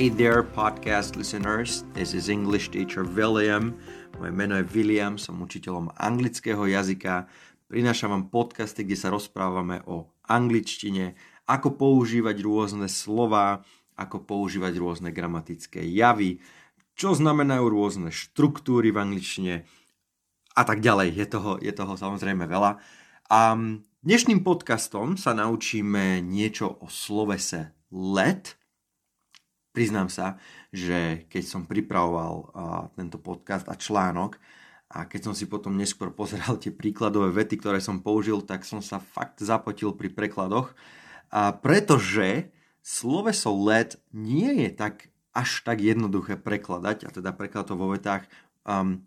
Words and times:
Hey 0.00 0.08
there, 0.08 0.40
podcast 0.40 1.12
listeners. 1.20 1.84
This 1.92 2.16
is 2.16 2.32
English 2.32 2.72
teacher 2.72 3.04
William. 3.04 3.76
Moje 4.16 4.32
meno 4.32 4.56
je 4.56 4.64
William, 4.72 5.20
som 5.20 5.36
učiteľom 5.44 5.92
anglického 5.92 6.64
jazyka. 6.64 7.28
Prinášam 7.68 8.08
vám 8.08 8.32
podcasty, 8.32 8.88
kde 8.88 8.96
sa 8.96 9.12
rozprávame 9.12 9.84
o 9.84 10.08
angličtine, 10.24 11.20
ako 11.44 11.76
používať 11.76 12.32
rôzne 12.40 12.88
slova, 12.88 13.60
ako 13.92 14.24
používať 14.24 14.80
rôzne 14.80 15.12
gramatické 15.12 15.84
javy, 15.84 16.40
čo 16.96 17.12
znamenajú 17.12 17.68
rôzne 17.68 18.08
štruktúry 18.08 18.96
v 18.96 19.04
angličtine 19.04 19.68
a 20.56 20.62
tak 20.64 20.80
ďalej. 20.80 21.12
Je 21.12 21.26
toho, 21.28 21.60
je 21.60 21.76
toho 21.76 22.00
samozrejme 22.00 22.48
veľa. 22.48 22.80
A 23.28 23.40
dnešným 24.00 24.40
podcastom 24.48 25.20
sa 25.20 25.36
naučíme 25.36 26.24
niečo 26.24 26.80
o 26.80 26.88
slovese 26.88 27.76
let– 27.92 28.56
priznám 29.70 30.10
sa, 30.10 30.38
že 30.74 31.26
keď 31.30 31.42
som 31.46 31.62
pripravoval 31.66 32.34
uh, 32.34 32.46
tento 32.94 33.18
podcast 33.18 33.66
a 33.70 33.78
článok 33.78 34.38
a 34.90 35.06
keď 35.06 35.30
som 35.30 35.34
si 35.34 35.46
potom 35.46 35.78
neskôr 35.78 36.10
pozeral 36.10 36.58
tie 36.58 36.74
príkladové 36.74 37.30
vety, 37.30 37.62
ktoré 37.62 37.78
som 37.78 38.02
použil, 38.02 38.42
tak 38.42 38.66
som 38.66 38.82
sa 38.82 38.98
fakt 38.98 39.38
zapotil 39.38 39.94
pri 39.94 40.10
prekladoch, 40.10 40.74
a 41.30 41.54
pretože 41.54 42.50
sloveso 42.82 43.54
let 43.54 44.02
nie 44.10 44.66
je 44.66 44.70
tak 44.74 45.14
až 45.30 45.62
tak 45.62 45.78
jednoduché 45.78 46.34
prekladať, 46.34 47.06
a 47.06 47.10
teda 47.14 47.30
preklad 47.30 47.70
to 47.70 47.78
vo 47.78 47.94
vetách, 47.94 48.26
um, 48.66 49.06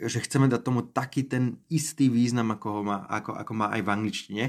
že 0.00 0.24
chceme 0.24 0.48
dať 0.48 0.60
tomu 0.64 0.80
taký 0.88 1.28
ten 1.28 1.60
istý 1.68 2.08
význam, 2.08 2.56
ako, 2.56 2.66
ho 2.80 2.82
má, 2.84 3.04
ako, 3.08 3.36
ako 3.36 3.52
má 3.52 3.66
aj 3.76 3.80
v 3.84 3.92
angličtine, 3.92 4.44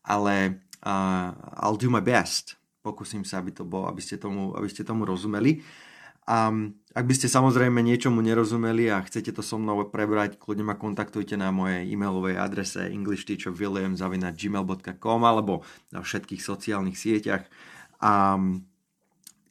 ale 0.00 0.64
uh, 0.80 1.60
I'll 1.60 1.76
do 1.76 1.92
my 1.92 2.00
best 2.00 2.56
pokúsim 2.86 3.26
sa, 3.26 3.42
aby, 3.42 3.50
to 3.50 3.66
bol, 3.66 3.90
aby, 3.90 3.98
ste 3.98 4.14
tomu, 4.14 4.54
aby 4.54 4.70
ste 4.70 4.86
tomu 4.86 5.02
rozumeli. 5.02 5.66
A 6.26 6.50
ak 6.90 7.06
by 7.06 7.14
ste 7.14 7.30
samozrejme 7.30 7.78
niečomu 7.86 8.18
nerozumeli 8.18 8.90
a 8.90 8.98
chcete 9.02 9.30
to 9.30 9.46
so 9.46 9.62
mnou 9.62 9.86
prebrať, 9.86 10.42
kľudne 10.42 10.66
ma 10.66 10.74
kontaktujte 10.74 11.38
na 11.38 11.54
mojej 11.54 11.86
e-mailovej 11.86 12.34
adrese 12.34 12.90
englishteacherwilliam.gmail.com 12.90 15.20
alebo 15.22 15.62
na 15.94 16.02
všetkých 16.02 16.42
sociálnych 16.42 16.98
sieťach. 16.98 17.46
A, 18.02 18.42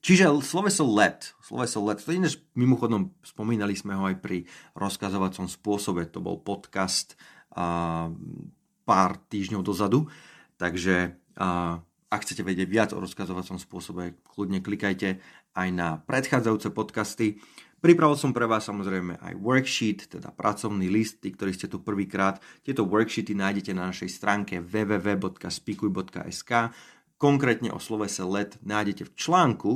čiže 0.04 0.28
sloveso 0.44 0.84
let, 0.84 1.32
sloveso 1.40 1.80
let, 1.80 2.04
to 2.04 2.12
inéž 2.12 2.44
mimochodom 2.60 3.16
spomínali 3.24 3.80
sme 3.80 3.96
ho 3.96 4.12
aj 4.12 4.20
pri 4.20 4.44
rozkazovacom 4.76 5.48
spôsobe, 5.48 6.12
to 6.12 6.20
bol 6.20 6.44
podcast 6.44 7.16
a, 7.56 8.12
pár 8.84 9.16
týždňov 9.32 9.64
dozadu, 9.64 10.12
takže 10.60 11.16
a, 11.40 11.80
ak 12.16 12.24
chcete 12.24 12.48
vedieť 12.48 12.72
viac 12.72 12.96
o 12.96 13.04
rozkazovacom 13.04 13.60
spôsobe, 13.60 14.16
kľudne 14.24 14.64
klikajte 14.64 15.20
aj 15.52 15.68
na 15.76 16.00
predchádzajúce 16.00 16.72
podcasty. 16.72 17.44
Pripravil 17.84 18.16
som 18.16 18.32
pre 18.32 18.48
vás 18.48 18.64
samozrejme 18.64 19.20
aj 19.20 19.36
worksheet, 19.36 20.08
teda 20.08 20.32
pracovný 20.32 20.88
list, 20.88 21.20
tí, 21.20 21.36
ktorí 21.36 21.52
ste 21.52 21.68
tu 21.68 21.84
prvýkrát. 21.84 22.40
Tieto 22.64 22.88
worksheety 22.88 23.36
nájdete 23.36 23.76
na 23.76 23.92
našej 23.92 24.08
stránke 24.08 24.64
www.spikuj.sk. 24.64 26.52
Konkrétne 27.20 27.76
o 27.76 27.84
slovese 27.84 28.24
let 28.24 28.56
nájdete 28.64 29.12
v 29.12 29.16
článku, 29.20 29.72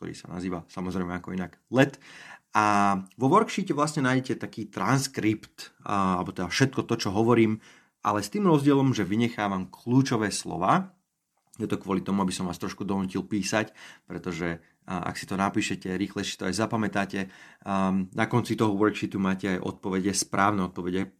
ktorý 0.00 0.16
sa 0.16 0.32
nazýva 0.32 0.64
samozrejme 0.72 1.12
ako 1.12 1.36
inak 1.36 1.60
let. 1.68 2.00
A 2.56 2.96
vo 3.20 3.28
worksheete 3.28 3.76
vlastne 3.76 4.08
nájdete 4.08 4.40
taký 4.40 4.72
transkript, 4.72 5.76
alebo 5.84 6.32
teda 6.32 6.48
všetko 6.48 6.88
to, 6.88 6.96
čo 6.96 7.12
hovorím, 7.12 7.60
ale 8.00 8.24
s 8.24 8.32
tým 8.32 8.48
rozdielom, 8.48 8.96
že 8.96 9.04
vynechávam 9.04 9.68
kľúčové 9.70 10.32
slova, 10.32 10.90
je 11.60 11.68
to 11.68 11.76
kvôli 11.76 12.00
tomu, 12.00 12.24
aby 12.24 12.32
som 12.32 12.48
vás 12.48 12.56
trošku 12.56 12.88
donútil 12.88 13.28
písať, 13.28 13.76
pretože 14.08 14.64
ak 14.88 15.14
si 15.20 15.28
to 15.28 15.36
napíšete, 15.36 15.84
rýchlejšie 15.84 16.40
to 16.40 16.48
aj 16.48 16.56
zapamätáte. 16.56 17.28
Na 18.12 18.24
konci 18.26 18.56
toho 18.56 18.72
worksheetu 18.72 19.20
máte 19.20 19.52
aj 19.52 19.60
odpovede, 19.60 20.10
správne 20.16 20.66
odpovede 20.66 21.12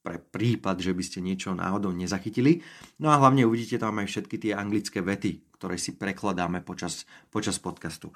pre 0.00 0.16
prípad, 0.16 0.80
že 0.80 0.96
by 0.96 1.02
ste 1.04 1.18
niečo 1.20 1.52
náhodou 1.52 1.92
nezachytili. 1.92 2.64
No 3.02 3.12
a 3.12 3.20
hlavne 3.20 3.44
uvidíte 3.44 3.76
tam 3.76 4.00
aj 4.00 4.08
všetky 4.08 4.36
tie 4.40 4.52
anglické 4.56 5.04
vety, 5.04 5.52
ktoré 5.60 5.76
si 5.76 5.92
prekladáme 5.92 6.64
počas, 6.64 7.04
počas 7.28 7.60
podcastu. 7.60 8.08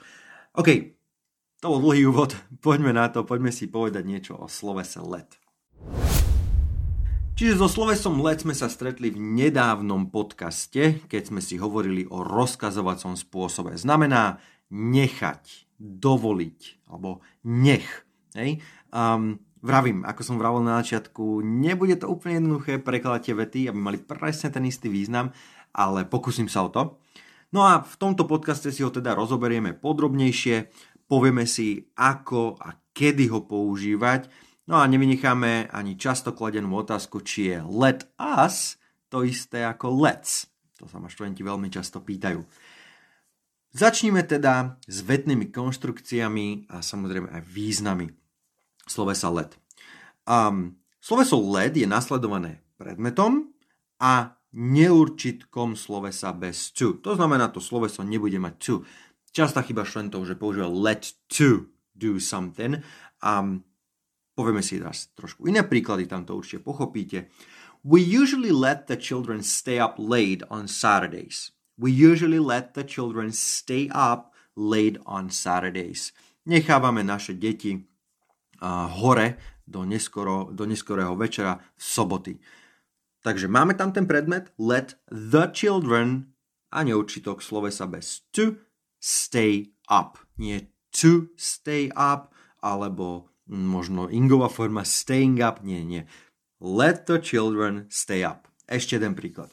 OK, 0.56 0.96
to 1.60 1.66
bol 1.68 1.84
dlhý 1.84 2.08
úvod, 2.08 2.32
poďme 2.64 2.96
na 2.96 3.12
to, 3.12 3.28
poďme 3.28 3.52
si 3.52 3.68
povedať 3.68 4.08
niečo 4.08 4.32
o 4.32 4.48
slovese 4.48 5.04
let. 5.04 5.36
Čiže 7.34 7.58
so 7.58 7.66
slovesom 7.66 8.22
let 8.22 8.46
sme 8.46 8.54
sa 8.54 8.70
stretli 8.70 9.10
v 9.10 9.18
nedávnom 9.18 10.06
podcaste, 10.06 11.02
keď 11.10 11.34
sme 11.34 11.42
si 11.42 11.58
hovorili 11.58 12.06
o 12.06 12.22
rozkazovacom 12.22 13.18
spôsobe. 13.18 13.74
Znamená 13.74 14.38
nechať, 14.70 15.66
dovoliť, 15.82 16.86
alebo 16.86 17.26
nech. 17.42 18.06
Hej? 18.38 18.62
Um, 18.94 19.42
vravím, 19.66 20.06
ako 20.06 20.22
som 20.22 20.38
vravil 20.38 20.62
na 20.62 20.78
začiatku, 20.78 21.42
nebude 21.42 21.98
to 21.98 22.06
úplne 22.06 22.38
jednoduché 22.38 22.78
prekladať 22.78 23.22
tie 23.26 23.34
vety, 23.34 23.60
aby 23.66 23.78
mali 23.82 23.98
presne 23.98 24.54
ten 24.54 24.62
istý 24.70 24.86
význam, 24.86 25.34
ale 25.74 26.06
pokúsim 26.06 26.46
sa 26.46 26.62
o 26.62 26.70
to. 26.70 27.02
No 27.50 27.66
a 27.66 27.82
v 27.82 27.94
tomto 27.98 28.30
podcaste 28.30 28.70
si 28.70 28.86
ho 28.86 28.94
teda 28.94 29.10
rozoberieme 29.10 29.74
podrobnejšie, 29.74 30.70
povieme 31.10 31.50
si, 31.50 31.90
ako 31.98 32.62
a 32.62 32.78
kedy 32.94 33.26
ho 33.26 33.42
používať, 33.42 34.30
No 34.64 34.80
a 34.80 34.88
nevynecháme 34.88 35.68
ani 35.68 36.00
často 36.00 36.32
kladenú 36.32 36.72
otázku, 36.80 37.20
či 37.20 37.52
je 37.52 37.58
let 37.68 38.08
us 38.16 38.80
to 39.12 39.20
isté 39.20 39.60
ako 39.60 39.92
let's. 39.92 40.48
To 40.80 40.88
sa 40.88 40.96
ma 40.96 41.12
študenti 41.12 41.44
veľmi 41.44 41.68
často 41.68 42.00
pýtajú. 42.00 42.40
Začníme 43.74 44.24
teda 44.24 44.80
s 44.86 45.02
vetnými 45.02 45.50
konštrukciami 45.50 46.70
a 46.72 46.80
samozrejme 46.80 47.28
aj 47.28 47.42
významy 47.44 48.06
slovesa 48.88 49.28
let. 49.34 49.58
Um, 50.24 50.80
sloveso 51.02 51.36
let 51.42 51.76
je 51.76 51.84
nasledované 51.84 52.64
predmetom 52.80 53.52
a 54.00 54.38
neurčitkom 54.54 55.74
slovesa 55.74 56.30
bez 56.32 56.70
to. 56.70 56.96
To 57.02 57.18
znamená, 57.18 57.50
to 57.50 57.58
sloveso 57.58 58.06
nebude 58.06 58.38
mať 58.38 58.54
to. 58.62 58.74
Častá 59.34 59.66
chyba 59.66 59.82
študentov, 59.82 60.24
že 60.24 60.38
používa 60.38 60.70
let 60.70 61.10
to 61.26 61.66
do 61.92 62.22
something. 62.22 62.78
Um, 63.18 63.66
Povieme 64.34 64.66
si 64.66 64.82
raz 64.82 65.14
trošku 65.14 65.46
iné 65.46 65.62
príklady, 65.62 66.10
tam 66.10 66.26
to 66.26 66.34
určite 66.34 66.66
pochopíte. 66.66 67.30
We 67.86 68.02
usually 68.02 68.50
let 68.50 68.90
the 68.90 68.98
children 68.98 69.46
stay 69.46 69.78
up 69.78 69.94
late 70.00 70.42
on 70.50 70.66
Saturdays. 70.66 71.54
We 71.78 71.94
usually 71.94 72.42
let 72.42 72.74
the 72.74 72.82
children 72.82 73.30
stay 73.30 73.90
up 73.94 74.34
late 74.58 74.98
on 75.06 75.30
Saturdays. 75.30 76.10
Nechávame 76.46 77.06
naše 77.06 77.34
deti 77.34 77.78
uh, 77.78 78.90
hore 78.90 79.36
do, 79.66 79.84
neskoro, 79.84 80.50
do 80.52 80.66
neskorého 80.66 81.16
večera 81.16 81.58
v 81.76 81.82
soboty. 81.82 82.34
Takže 83.24 83.48
máme 83.48 83.74
tam 83.74 83.92
ten 83.92 84.06
predmet 84.06 84.52
let 84.58 85.00
the 85.08 85.48
children 85.52 86.34
a 86.72 86.82
neurčitok 86.84 87.40
slovesa 87.40 87.86
bez 87.86 88.20
to 88.34 88.60
stay 89.00 89.72
up. 89.88 90.20
Nie 90.36 90.68
to 90.92 91.32
stay 91.36 91.88
up 91.94 92.34
alebo 92.60 93.33
možno 93.48 94.08
Ingová 94.08 94.48
forma 94.48 94.84
staying 94.84 95.40
up, 95.40 95.60
nie, 95.64 95.84
nie. 95.84 96.02
Let 96.60 97.06
the 97.06 97.20
children 97.20 97.86
stay 97.92 98.24
up. 98.24 98.48
Ešte 98.64 98.96
jeden 98.96 99.12
príklad. 99.12 99.52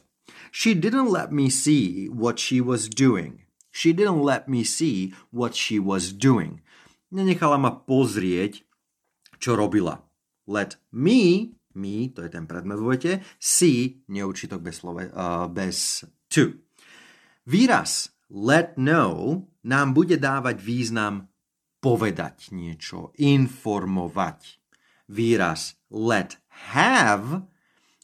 She 0.51 0.75
didn't 0.75 1.11
let 1.11 1.31
me 1.31 1.51
see 1.51 2.07
what 2.07 2.39
she 2.39 2.63
was 2.63 2.87
doing. 2.87 3.47
She 3.71 3.91
didn't 3.95 4.23
let 4.23 4.47
me 4.47 4.63
see 4.63 5.15
what 5.31 5.55
she 5.55 5.79
was 5.79 6.11
doing. 6.11 6.63
Nenechala 7.11 7.59
ma 7.59 7.71
pozrieť, 7.71 8.63
čo 9.39 9.55
robila. 9.55 10.03
Let 10.47 10.79
me, 10.91 11.55
me, 11.75 12.11
to 12.11 12.23
je 12.27 12.31
ten 12.31 12.47
predmet 12.47 12.79
vo 12.79 12.91
see, 13.39 14.03
neurčitok 14.11 14.59
bez, 14.59 14.83
slove, 14.83 15.07
uh, 15.11 15.47
bez 15.47 16.03
to. 16.27 16.59
Výraz 17.47 18.11
let 18.31 18.75
know 18.75 19.43
nám 19.63 19.95
bude 19.95 20.19
dávať 20.19 20.59
význam 20.59 21.30
povedať 21.81 22.53
niečo, 22.53 23.11
informovať. 23.17 24.61
Výraz 25.11 25.75
let 25.91 26.39
have 26.71 27.43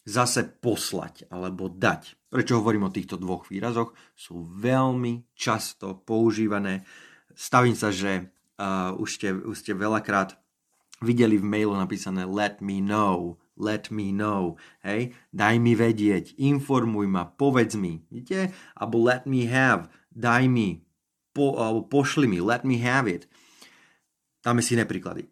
zase 0.03 0.43
poslať 0.59 1.29
alebo 1.31 1.71
dať. 1.71 2.27
Prečo 2.27 2.59
hovorím 2.59 2.89
o 2.89 2.95
týchto 2.95 3.15
dvoch 3.15 3.47
výrazoch? 3.47 3.95
Sú 4.11 4.43
veľmi 4.43 5.31
často 5.31 6.03
používané. 6.03 6.83
Stavím 7.31 7.77
sa, 7.77 7.93
že 7.93 8.33
uh, 8.59 8.91
už, 8.97 9.09
ste, 9.15 9.29
už 9.31 9.55
ste 9.55 9.71
veľakrát 9.77 10.35
videli 10.99 11.37
v 11.37 11.45
mailu 11.45 11.77
napísané 11.77 12.25
let 12.25 12.59
me 12.59 12.81
know, 12.81 13.37
let 13.57 13.93
me 13.93 14.09
know, 14.09 14.57
hej, 14.81 15.13
daj 15.29 15.61
mi 15.61 15.77
vedieť, 15.77 16.37
informuj 16.37 17.05
ma, 17.09 17.29
povedz 17.29 17.77
mi, 17.77 18.01
vidíte? 18.09 18.53
Alebo 18.73 19.05
let 19.05 19.29
me 19.29 19.45
have, 19.45 19.89
daj 20.13 20.49
mi, 20.49 20.81
po, 21.33 21.57
alebo 21.57 21.85
pošli 21.85 22.25
mi, 22.25 22.41
let 22.41 22.65
me 22.65 22.81
have 22.81 23.05
it. 23.05 23.29
Dáme 24.47 24.63
si 24.63 24.79
iné 24.79 24.87
príklady. 24.87 25.27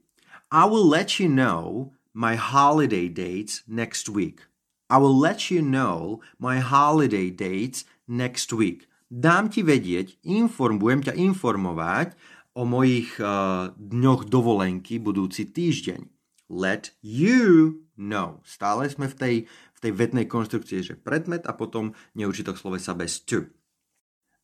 I 0.51 0.67
will 0.67 0.83
let 0.83 1.23
you 1.23 1.31
know 1.31 1.95
my 2.11 2.35
holiday 2.35 3.07
dates 3.07 3.63
next 3.63 4.11
week. 4.11 4.51
I 4.91 4.99
will 4.99 5.15
let 5.15 5.47
you 5.47 5.63
know 5.63 6.19
my 6.35 6.59
holiday 6.59 7.31
dates 7.31 7.87
next 8.11 8.51
week. 8.51 8.91
Dám 9.07 9.47
ti 9.47 9.63
vedieť, 9.63 10.19
inform, 10.27 10.83
budem 10.83 11.07
ťa 11.07 11.13
informovať 11.15 12.11
o 12.59 12.67
mojich 12.67 13.15
uh, 13.23 13.71
dňoch 13.79 14.27
dovolenky 14.27 14.99
budúci 14.99 15.47
týždeň. 15.47 16.11
Let 16.51 16.91
you 16.99 17.87
know. 17.95 18.43
Stále 18.43 18.91
sme 18.91 19.07
v 19.07 19.15
tej, 19.15 19.35
v 19.47 19.79
tej 19.79 19.91
vetnej 19.95 20.27
konštrukcii, 20.27 20.91
že 20.91 20.99
predmet 20.99 21.47
a 21.47 21.55
potom 21.55 21.95
neurčitok 22.19 22.59
slovesa 22.59 22.91
bez 22.91 23.23
to. 23.23 23.47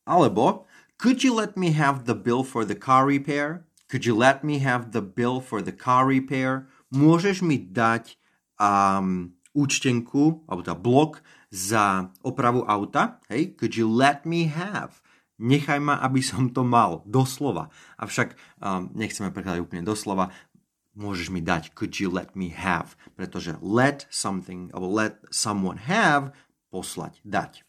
Alebo 0.07 0.63
Could 1.01 1.25
you 1.25 1.33
let 1.33 1.57
me 1.57 1.73
have 1.73 2.05
the 2.05 2.13
bill 2.13 2.45
for 2.45 2.63
the 2.63 2.77
car 2.77 3.09
repair? 3.09 3.65
Could 3.91 4.07
you 4.07 4.15
let 4.15 4.39
me 4.39 4.63
have 4.63 4.95
the 4.95 5.03
bill 5.03 5.43
for 5.43 5.59
the 5.59 5.75
car 5.75 6.07
repair? 6.07 6.71
Môžeš 6.95 7.43
mi 7.43 7.59
dať 7.59 8.15
um, 8.55 9.35
účtenku, 9.51 10.47
alebo 10.47 10.63
teda 10.63 10.79
blok 10.79 11.19
za 11.51 12.07
opravu 12.23 12.63
auta? 12.63 13.19
Hej, 13.27 13.59
could 13.59 13.75
you 13.75 13.91
let 13.91 14.23
me 14.23 14.47
have? 14.47 15.03
Nechaj 15.35 15.83
ma, 15.83 15.99
aby 15.99 16.23
som 16.23 16.47
to 16.47 16.63
mal, 16.63 17.03
doslova. 17.03 17.67
Avšak 17.99 18.39
um, 18.63 18.87
nechceme 18.95 19.27
prekladať 19.35 19.59
úplne 19.59 19.83
doslova, 19.83 20.31
môžeš 20.95 21.27
mi 21.27 21.43
dať, 21.43 21.75
could 21.75 21.99
you 21.99 22.07
let 22.07 22.31
me 22.31 22.47
have? 22.55 22.95
Pretože 23.19 23.59
let 23.59 24.07
something, 24.07 24.71
alebo 24.71 24.87
let 24.87 25.19
someone 25.35 25.91
have, 25.91 26.31
poslať, 26.71 27.19
dať. 27.27 27.67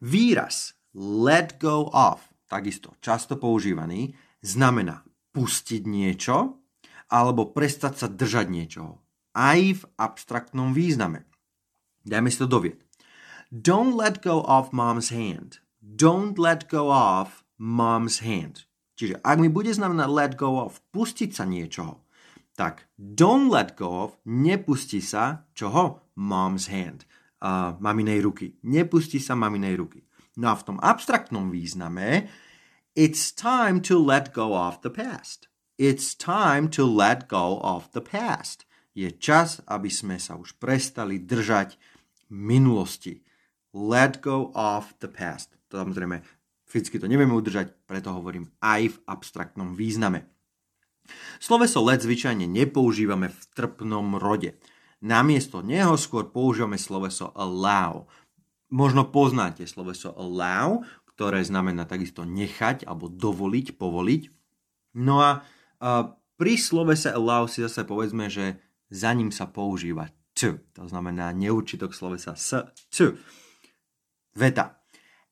Výraz 0.00 0.72
let 0.96 1.60
go 1.60 1.92
of 1.92 2.32
takisto 2.48 2.96
často 3.04 3.36
používaný, 3.36 4.16
znamená 4.40 5.04
pustiť 5.32 5.82
niečo 5.88 6.62
alebo 7.12 7.52
prestať 7.52 8.04
sa 8.04 8.06
držať 8.08 8.46
niečoho. 8.48 9.00
Aj 9.32 9.60
v 9.60 9.82
abstraktnom 9.96 10.76
význame. 10.76 11.28
Dajme 12.04 12.28
si 12.28 12.40
to 12.40 12.48
do 12.48 12.60
vied. 12.60 12.80
Don't 13.52 13.92
let 13.92 14.24
go 14.24 14.40
of 14.48 14.72
mom's 14.72 15.12
hand. 15.12 15.60
Don't 15.80 16.40
let 16.40 16.72
go 16.72 16.88
of 16.88 17.44
mom's 17.60 18.24
hand. 18.24 18.64
Čiže 18.96 19.20
ak 19.20 19.36
mi 19.40 19.52
bude 19.52 19.72
znamenať 19.72 20.08
let 20.08 20.32
go 20.40 20.68
of, 20.68 20.80
pustiť 20.92 21.36
sa 21.36 21.44
niečoho, 21.44 22.00
tak 22.56 22.88
don't 22.96 23.48
let 23.48 23.76
go 23.76 24.08
of, 24.08 24.10
nepustí 24.28 25.00
sa 25.00 25.48
čoho? 25.56 26.04
Mom's 26.16 26.68
hand. 26.68 27.08
Uh, 27.42 27.74
maminej 27.80 28.22
ruky. 28.22 28.56
Nepustí 28.62 29.18
sa 29.18 29.34
maminej 29.34 29.74
ruky. 29.80 30.00
No 30.36 30.52
a 30.52 30.54
v 30.56 30.64
tom 30.64 30.78
abstraktnom 30.80 31.52
význame 31.52 32.28
It's 32.92 33.32
time 33.32 33.80
to 33.88 33.96
let 33.96 34.34
go 34.36 34.52
of 34.52 34.84
the 34.84 34.90
past. 34.90 35.48
It's 35.78 36.12
time 36.12 36.68
to 36.76 36.84
let 36.84 37.24
go 37.24 37.56
of 37.64 37.88
the 37.96 38.04
past. 38.04 38.68
Je 38.92 39.08
čas, 39.16 39.64
aby 39.64 39.88
sme 39.88 40.20
sa 40.20 40.36
už 40.36 40.60
prestali 40.60 41.16
držať 41.16 41.80
minulosti. 42.28 43.24
Let 43.72 44.20
go 44.20 44.52
of 44.52 44.92
the 45.00 45.08
past. 45.08 45.56
Samozrejme, 45.72 46.20
fyzicky 46.68 47.00
to 47.00 47.08
nevieme 47.08 47.32
udržať, 47.32 47.72
preto 47.88 48.12
hovorím 48.12 48.52
aj 48.60 48.92
v 48.92 49.00
abstraktnom 49.08 49.72
význame. 49.72 50.28
Sloveso 51.40 51.80
let 51.80 52.04
zvyčajne 52.04 52.44
nepoužívame 52.44 53.32
v 53.32 53.40
trpnom 53.56 54.20
rode. 54.20 54.60
Namiesto 55.00 55.64
neho 55.64 55.96
skôr 55.96 56.28
používame 56.28 56.76
sloveso 56.76 57.32
allow. 57.32 58.04
Možno 58.68 59.08
poznáte 59.08 59.64
sloveso 59.64 60.12
allow, 60.12 60.84
ktoré 61.14 61.44
znamená 61.44 61.84
takisto 61.84 62.24
nechať 62.24 62.88
alebo 62.88 63.08
dovoliť, 63.08 63.76
povoliť. 63.76 64.22
No 64.98 65.20
a, 65.20 65.44
pri 66.36 66.54
sa 66.58 67.14
allow 67.14 67.46
si 67.46 67.62
zase 67.62 67.86
povedzme, 67.86 68.26
že 68.26 68.58
za 68.92 69.12
ním 69.14 69.30
sa 69.30 69.48
používa 69.48 70.10
to. 70.34 70.58
To 70.76 70.84
znamená 70.88 71.32
neurčitok 71.32 71.94
slovesa 71.94 72.36
s, 72.36 72.56
to. 72.90 73.16
Veta. 74.32 74.80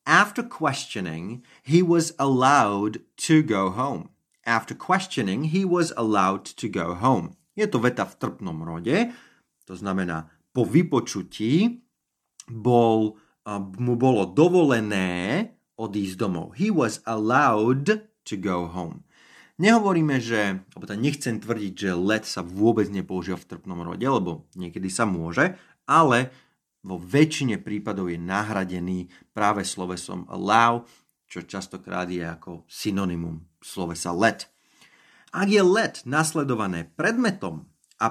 After 0.05 0.41
questioning, 0.41 1.45
he 1.61 1.85
was 1.85 2.17
allowed 2.17 3.05
to 3.29 3.45
go 3.45 3.69
home. 3.69 4.09
After 4.45 4.73
questioning, 4.73 5.53
he 5.53 5.61
was 5.61 5.93
allowed 5.93 6.45
to 6.57 6.65
go 6.65 6.97
home. 6.97 7.37
Je 7.53 7.69
to 7.69 7.77
veta 7.77 8.09
v 8.09 8.17
trpnom 8.17 8.65
rode, 8.65 9.13
to 9.69 9.73
znamená 9.77 10.31
po 10.51 10.65
vypočutí 10.65 11.85
bol, 12.49 13.15
mu 13.77 13.93
bolo 13.95 14.25
dovolené 14.25 15.47
odísť 15.81 16.21
domov. 16.21 16.53
He 16.61 16.69
was 16.69 17.01
allowed 17.09 18.05
to 18.29 18.35
go 18.37 18.69
home. 18.69 19.01
Nehovoríme, 19.61 20.17
že, 20.21 20.61
alebo 20.73 20.85
teda 20.89 20.97
nechcem 20.97 21.37
tvrdiť, 21.37 21.73
že 21.73 21.91
let 21.93 22.25
sa 22.25 22.41
vôbec 22.41 22.89
nepoužíva 22.89 23.37
v 23.37 23.49
trpnom 23.57 23.81
rode, 23.85 24.05
lebo 24.05 24.49
niekedy 24.57 24.89
sa 24.89 25.05
môže, 25.05 25.53
ale 25.85 26.33
vo 26.81 26.97
väčšine 26.97 27.61
prípadov 27.61 28.09
je 28.09 28.17
nahradený 28.17 29.13
práve 29.37 29.61
slovesom 29.61 30.25
allow, 30.33 30.85
čo 31.29 31.45
častokrát 31.45 32.09
je 32.09 32.25
ako 32.25 32.65
synonymum 32.65 33.45
slovesa 33.61 34.09
let. 34.17 34.49
Ak 35.31 35.47
je 35.47 35.61
let 35.61 36.03
nasledované 36.09 36.89
predmetom 36.97 37.69
a 38.01 38.09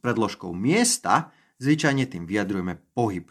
predložkou 0.00 0.54
miesta, 0.54 1.34
zvyčajne 1.58 2.06
tým 2.06 2.24
vyjadrujeme 2.30 2.78
pohyb 2.94 3.26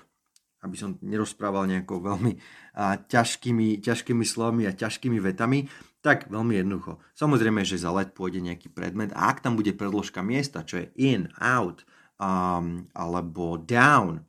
aby 0.66 0.76
som 0.76 0.98
nerozprával 1.06 1.70
nejako 1.70 2.02
veľmi 2.02 2.34
a, 2.74 2.98
ťažkými, 2.98 3.80
ťažkými 3.86 4.26
slovami 4.26 4.66
a 4.66 4.74
ťažkými 4.74 5.22
vetami, 5.22 5.70
tak 6.02 6.30
veľmi 6.30 6.58
jednoducho. 6.58 6.98
Samozrejme, 7.14 7.62
že 7.62 7.82
za 7.82 7.94
let 7.94 8.18
pôjde 8.18 8.42
nejaký 8.42 8.74
predmet 8.74 9.14
a 9.14 9.30
ak 9.30 9.46
tam 9.46 9.54
bude 9.54 9.74
predložka 9.78 10.26
miesta, 10.26 10.66
čo 10.66 10.82
je 10.82 10.90
in, 10.98 11.30
out, 11.38 11.86
um, 12.18 12.90
alebo 12.98 13.62
down, 13.62 14.26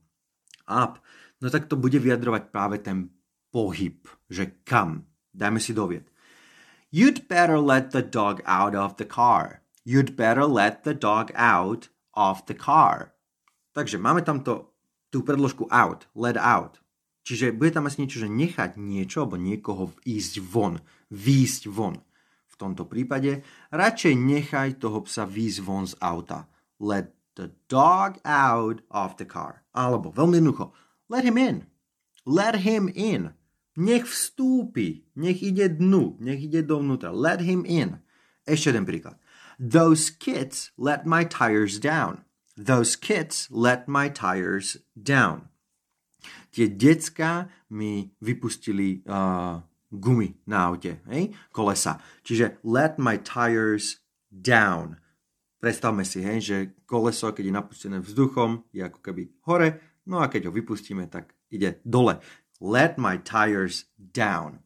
up, 0.69 1.01
no 1.41 1.49
tak 1.49 1.69
to 1.73 1.81
bude 1.81 1.97
vyjadrovať 1.97 2.43
práve 2.53 2.77
ten 2.85 3.13
pohyb, 3.53 4.05
že 4.29 4.61
kam. 4.69 5.09
Dajme 5.37 5.61
si 5.61 5.77
dovied. 5.77 6.09
You'd 6.89 7.29
better 7.29 7.61
let 7.61 7.93
the 7.93 8.01
dog 8.01 8.41
out 8.49 8.73
of 8.73 8.97
the 8.97 9.05
car. 9.05 9.61
You'd 9.85 10.17
better 10.17 10.49
let 10.49 10.85
the 10.89 10.97
dog 10.97 11.29
out 11.37 11.93
of 12.17 12.49
the 12.49 12.57
car. 12.57 13.13
Takže 13.77 14.01
máme 14.01 14.25
tam 14.25 14.41
to 14.41 14.76
tú 15.11 15.23
predložku 15.23 15.69
out, 15.71 16.11
let 16.15 16.37
out. 16.39 16.83
Čiže 17.27 17.51
bude 17.51 17.75
tam 17.75 17.91
asi 17.91 18.07
niečo, 18.07 18.23
že 18.23 18.31
nechať 18.31 18.79
niečo 18.79 19.27
alebo 19.27 19.35
niekoho 19.35 19.91
ísť 20.07 20.39
von, 20.39 20.79
výjsť 21.11 21.63
von. 21.67 21.99
V 22.47 22.55
tomto 22.55 22.87
prípade 22.87 23.43
radšej 23.75 24.15
nechaj 24.15 24.79
toho 24.79 25.03
psa 25.05 25.27
výjsť 25.27 25.61
von 25.67 25.85
z 25.91 25.99
auta. 25.99 26.47
Let 26.79 27.13
the 27.35 27.51
dog 27.67 28.23
out 28.23 28.87
of 28.89 29.19
the 29.19 29.27
car. 29.27 29.67
Alebo 29.75 30.15
veľmi 30.15 30.39
jednoducho, 30.39 30.71
let 31.11 31.27
him 31.27 31.37
in. 31.37 31.67
Let 32.27 32.63
him 32.63 32.91
in. 32.95 33.35
Nech 33.77 34.09
vstúpi, 34.09 35.05
nech 35.15 35.45
ide 35.45 35.69
dnu, 35.69 36.17
nech 36.19 36.41
ide 36.41 36.65
dovnútra. 36.65 37.13
Let 37.13 37.45
him 37.45 37.63
in. 37.69 38.01
Ešte 38.49 38.73
jeden 38.73 38.89
príklad. 38.89 39.21
Those 39.61 40.09
kids 40.09 40.73
let 40.81 41.05
my 41.05 41.27
tires 41.29 41.77
down. 41.83 42.26
Those 42.57 42.97
kids 42.97 43.53
let 43.53 43.85
my 43.85 44.09
tires 44.09 44.81
down. 44.97 45.53
Tie 46.51 46.73
decka 46.73 47.53
mi 47.69 48.17
vypustili 48.25 49.05
uh, 49.05 49.61
gumy 49.93 50.41
na 50.49 50.73
aute, 50.73 51.05
hej? 51.13 51.37
kolesa. 51.53 52.01
Čiže 52.25 52.65
let 52.65 52.97
my 52.97 53.21
tires 53.21 54.01
down. 54.33 54.97
Predstavme 55.61 56.05
si, 56.05 56.25
hej, 56.25 56.39
že 56.41 56.57
koleso, 56.89 57.33
keď 57.33 57.45
je 57.45 57.55
napustené 57.55 57.97
vzduchom, 58.01 58.65
je 58.73 58.85
ako 58.85 59.01
keby 59.05 59.23
hore, 59.45 60.01
no 60.09 60.25
a 60.25 60.33
keď 60.33 60.49
ho 60.49 60.53
vypustíme, 60.53 61.09
tak 61.13 61.37
ide 61.53 61.81
dole. 61.85 62.21
Let 62.61 62.97
my 62.97 63.21
tires 63.21 63.89
down. 64.01 64.65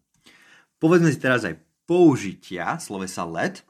Povedzme 0.79 1.11
si 1.11 1.19
teraz 1.19 1.43
aj 1.43 1.59
použitia 1.91 2.79
slovesa 2.79 3.27
let. 3.27 3.67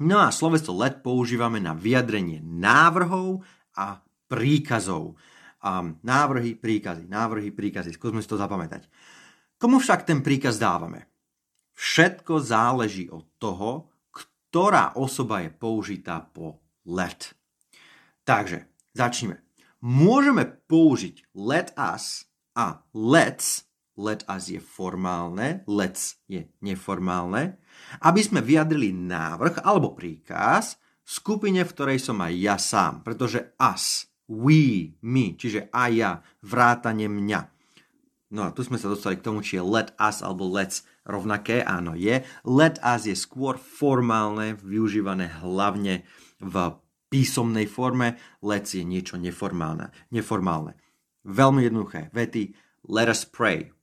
No 0.00 0.16
a 0.16 0.32
sloveso 0.32 0.72
let 0.72 1.04
používame 1.04 1.60
na 1.60 1.76
vyjadrenie 1.76 2.40
návrhov 2.40 3.44
a 3.76 4.00
príkazov. 4.32 5.20
Um, 5.60 6.00
návrhy, 6.00 6.56
príkazy, 6.56 7.04
návrhy, 7.04 7.52
príkazy. 7.52 7.92
Skúsme 7.92 8.24
si 8.24 8.30
to 8.32 8.40
zapamätať. 8.40 8.88
Komu 9.60 9.76
však 9.76 10.08
ten 10.08 10.24
príkaz 10.24 10.56
dávame? 10.56 11.04
Všetko 11.76 12.40
záleží 12.40 13.12
od 13.12 13.28
toho, 13.36 13.92
ktorá 14.08 14.96
osoba 14.96 15.44
je 15.44 15.52
použitá 15.52 16.24
po 16.32 16.64
let. 16.88 17.36
Takže, 18.24 18.64
začneme. 18.96 19.44
Môžeme 19.84 20.48
použiť 20.48 21.28
let 21.36 21.76
us 21.76 22.24
a 22.56 22.80
let's, 22.96 23.68
let 24.00 24.24
us 24.32 24.48
je 24.48 24.64
formálne, 24.64 25.60
let's 25.68 26.16
je 26.24 26.48
neformálne, 26.64 27.59
aby 28.04 28.20
sme 28.20 28.40
vyjadrili 28.44 28.92
návrh 28.92 29.64
alebo 29.64 29.92
príkaz 29.94 30.80
skupine, 31.04 31.66
v 31.66 31.72
ktorej 31.74 31.98
som 31.98 32.22
aj 32.22 32.32
ja 32.38 32.56
sám, 32.56 33.02
pretože 33.02 33.54
us, 33.58 34.06
we, 34.30 34.94
my, 35.02 35.34
čiže 35.34 35.72
aj 35.74 35.90
ja, 35.90 36.12
vrátane 36.46 37.10
mňa. 37.10 37.40
No 38.30 38.46
a 38.46 38.54
tu 38.54 38.62
sme 38.62 38.78
sa 38.78 38.86
dostali 38.86 39.18
k 39.18 39.26
tomu, 39.26 39.42
či 39.42 39.58
je 39.58 39.64
let 39.66 39.90
us 39.98 40.22
alebo 40.22 40.46
let's 40.46 40.86
rovnaké, 41.02 41.66
áno 41.66 41.98
je. 41.98 42.22
Let 42.46 42.78
us 42.78 43.10
je 43.10 43.18
skôr 43.18 43.58
formálne, 43.58 44.54
využívané 44.62 45.42
hlavne 45.42 46.06
v 46.38 46.54
písomnej 47.10 47.66
forme, 47.66 48.14
let's 48.38 48.70
je 48.78 48.86
niečo 48.86 49.18
neformálne. 49.18 49.90
neformálne. 50.14 50.78
Veľmi 51.26 51.66
jednoduché 51.66 52.14
vety, 52.14 52.54
let 52.86 53.10
us 53.10 53.26
pray, 53.26 53.74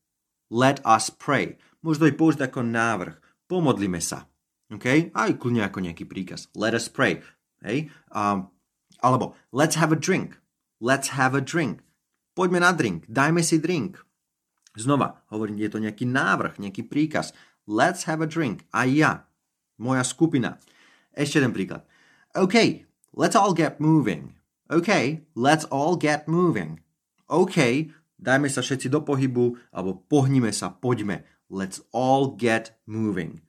let 0.47 0.79
us 0.87 1.11
pray. 1.11 1.59
Možno 1.83 2.07
aj 2.07 2.15
použiť 2.15 2.41
ako 2.47 2.63
návrh, 2.63 3.15
pomodlíme 3.47 3.99
sa. 4.03 4.27
OK? 4.67 5.11
Aj 5.15 5.31
kľudne 5.35 5.63
ako 5.63 5.79
nejaký 5.83 6.03
príkaz. 6.03 6.51
Let 6.53 6.75
us 6.75 6.91
pray. 6.91 7.23
Hej? 7.63 7.89
Um, 8.11 8.51
alebo 8.99 9.33
let's 9.55 9.79
have 9.79 9.95
a 9.95 9.99
drink. 9.99 10.37
Let's 10.77 11.15
have 11.15 11.33
a 11.33 11.41
drink. 11.41 11.81
Poďme 12.37 12.61
na 12.61 12.75
drink. 12.75 13.09
Dajme 13.09 13.41
si 13.41 13.57
drink. 13.57 13.97
Znova, 14.77 15.25
hovorím, 15.33 15.57
je 15.57 15.73
to 15.73 15.81
nejaký 15.81 16.05
návrh, 16.05 16.61
nejaký 16.61 16.85
príkaz. 16.85 17.33
Let's 17.65 18.05
have 18.05 18.21
a 18.21 18.29
drink. 18.29 18.67
A 18.69 18.85
ja. 18.85 19.25
Moja 19.81 20.05
skupina. 20.05 20.61
Ešte 21.17 21.41
jeden 21.41 21.49
príklad. 21.49 21.81
OK, 22.37 22.85
let's 23.17 23.33
all 23.33 23.57
get 23.57 23.81
moving. 23.81 24.37
OK, 24.69 25.25
let's 25.33 25.65
all 25.73 25.97
get 25.97 26.29
moving. 26.29 26.77
OK, 27.25 27.89
dajme 28.21 28.47
sa 28.53 28.61
všetci 28.61 28.93
do 28.93 29.01
pohybu, 29.01 29.57
alebo 29.73 29.97
pohnime 30.05 30.53
sa, 30.53 30.69
poďme. 30.69 31.25
Let's 31.47 31.79
all 31.95 32.35
get 32.35 32.75
moving. 32.83 33.41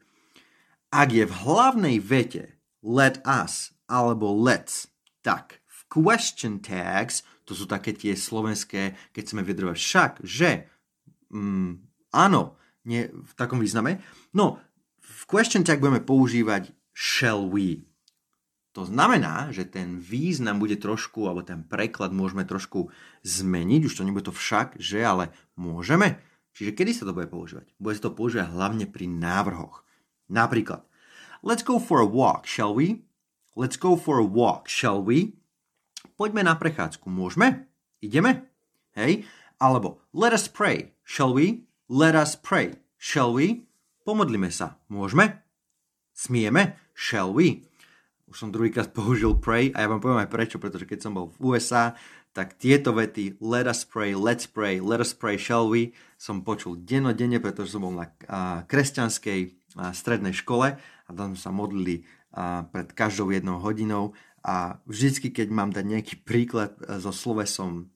Ak 0.89 1.13
je 1.13 1.27
v 1.27 1.35
hlavnej 1.35 1.99
vete 1.99 2.57
let 2.81 3.21
us 3.27 3.75
alebo 3.91 4.31
let's, 4.33 4.89
tak 5.21 5.61
v 5.67 5.81
question 5.91 6.63
tags, 6.63 7.27
to 7.45 7.57
sú 7.57 7.65
také 7.65 7.97
tie 7.97 8.15
slovenské, 8.15 8.97
keď 9.13 9.23
chceme 9.25 9.43
vyjadrovať 9.45 9.77
však, 9.77 10.13
že, 10.23 10.69
mm, 11.33 11.71
áno, 12.13 12.57
nie 12.85 13.09
v 13.09 13.33
takom 13.37 13.61
význame. 13.61 14.01
No, 14.33 14.61
v 15.01 15.23
question 15.27 15.65
tag 15.65 15.81
budeme 15.81 16.05
používať 16.05 16.73
shall 16.93 17.49
we. 17.49 17.89
To 18.77 18.87
znamená, 18.87 19.51
že 19.51 19.67
ten 19.67 19.99
význam 19.99 20.63
bude 20.63 20.79
trošku, 20.79 21.27
alebo 21.27 21.43
ten 21.43 21.67
preklad 21.67 22.15
môžeme 22.15 22.47
trošku 22.47 22.93
zmeniť, 23.27 23.91
už 23.91 23.95
to 23.97 24.07
nebude 24.07 24.29
to 24.29 24.33
však, 24.33 24.79
že, 24.79 25.03
ale 25.03 25.35
môžeme. 25.59 26.23
Čiže 26.59 26.75
kedy 26.75 26.91
sa 26.91 27.07
to 27.07 27.15
bude 27.15 27.31
používať? 27.31 27.71
Bude 27.79 27.95
sa 27.95 28.11
to 28.11 28.19
používať 28.19 28.51
hlavne 28.51 28.91
pri 28.91 29.07
návrhoch. 29.07 29.87
Napríklad, 30.27 30.83
let's 31.47 31.63
go 31.63 31.79
for 31.79 32.03
a 32.03 32.09
walk, 32.09 32.51
shall 32.51 32.75
we? 32.75 33.07
Let's 33.55 33.79
go 33.79 33.95
for 33.95 34.19
a 34.19 34.27
walk, 34.27 34.67
shall 34.67 34.99
we? 34.99 35.39
Poďme 36.19 36.43
na 36.43 36.59
prechádzku, 36.59 37.07
môžeme? 37.07 37.71
Ideme? 38.03 38.51
Hej? 38.99 39.23
Alebo 39.63 40.03
let 40.11 40.35
us 40.35 40.51
pray, 40.51 40.99
shall 41.07 41.31
we? 41.31 41.71
Let 41.87 42.19
us 42.19 42.35
pray, 42.35 42.83
shall 42.99 43.31
we? 43.31 43.71
Pomodlíme 44.03 44.51
sa, 44.51 44.83
môžeme? 44.91 45.47
Smieme? 46.11 46.75
Shall 46.91 47.31
we? 47.31 47.63
Už 48.27 48.35
som 48.35 48.51
druhýkrát 48.51 48.91
použil 48.99 49.39
pray 49.39 49.71
a 49.79 49.87
ja 49.87 49.91
vám 49.95 50.03
poviem 50.03 50.27
aj 50.27 50.31
prečo, 50.35 50.59
pretože 50.59 50.91
keď 50.91 51.07
som 51.07 51.15
bol 51.15 51.31
v 51.39 51.55
USA, 51.55 51.95
tak 52.37 52.59
tieto 52.61 52.95
vety 52.95 53.41
let 53.43 53.67
us 53.67 53.83
pray, 53.83 54.15
let's 54.15 54.47
pray, 54.47 54.79
let 54.79 55.01
us 55.03 55.13
pray, 55.17 55.35
shall 55.35 55.67
we 55.67 55.97
som 56.19 56.43
počul 56.43 56.79
dennodenne, 56.83 57.39
pretože 57.39 57.75
som 57.75 57.87
bol 57.87 57.95
na 57.95 58.11
kresťanskej 58.67 59.41
strednej 59.95 60.35
škole 60.35 60.79
a 60.79 61.11
tam 61.15 61.39
sa 61.39 61.55
modlili 61.55 62.07
pred 62.75 62.89
každou 62.93 63.31
jednou 63.31 63.63
hodinou 63.63 64.13
a 64.43 64.79
vždycky, 64.87 65.35
keď 65.35 65.49
mám 65.51 65.71
dať 65.75 65.85
nejaký 65.85 66.15
príklad 66.23 66.79
e, 66.79 67.03
so 67.03 67.11
slovesom 67.11 67.91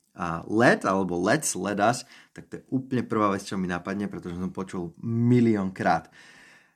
let 0.44 0.84
alebo 0.84 1.16
let's, 1.16 1.56
let 1.56 1.80
us, 1.80 2.04
tak 2.36 2.44
to 2.52 2.60
je 2.60 2.62
úplne 2.68 3.00
prvá 3.00 3.32
vec, 3.32 3.48
čo 3.48 3.56
mi 3.56 3.64
napadne, 3.64 4.12
pretože 4.12 4.36
som 4.36 4.52
počul 4.52 4.92
milión 5.00 5.72
krát. 5.72 6.12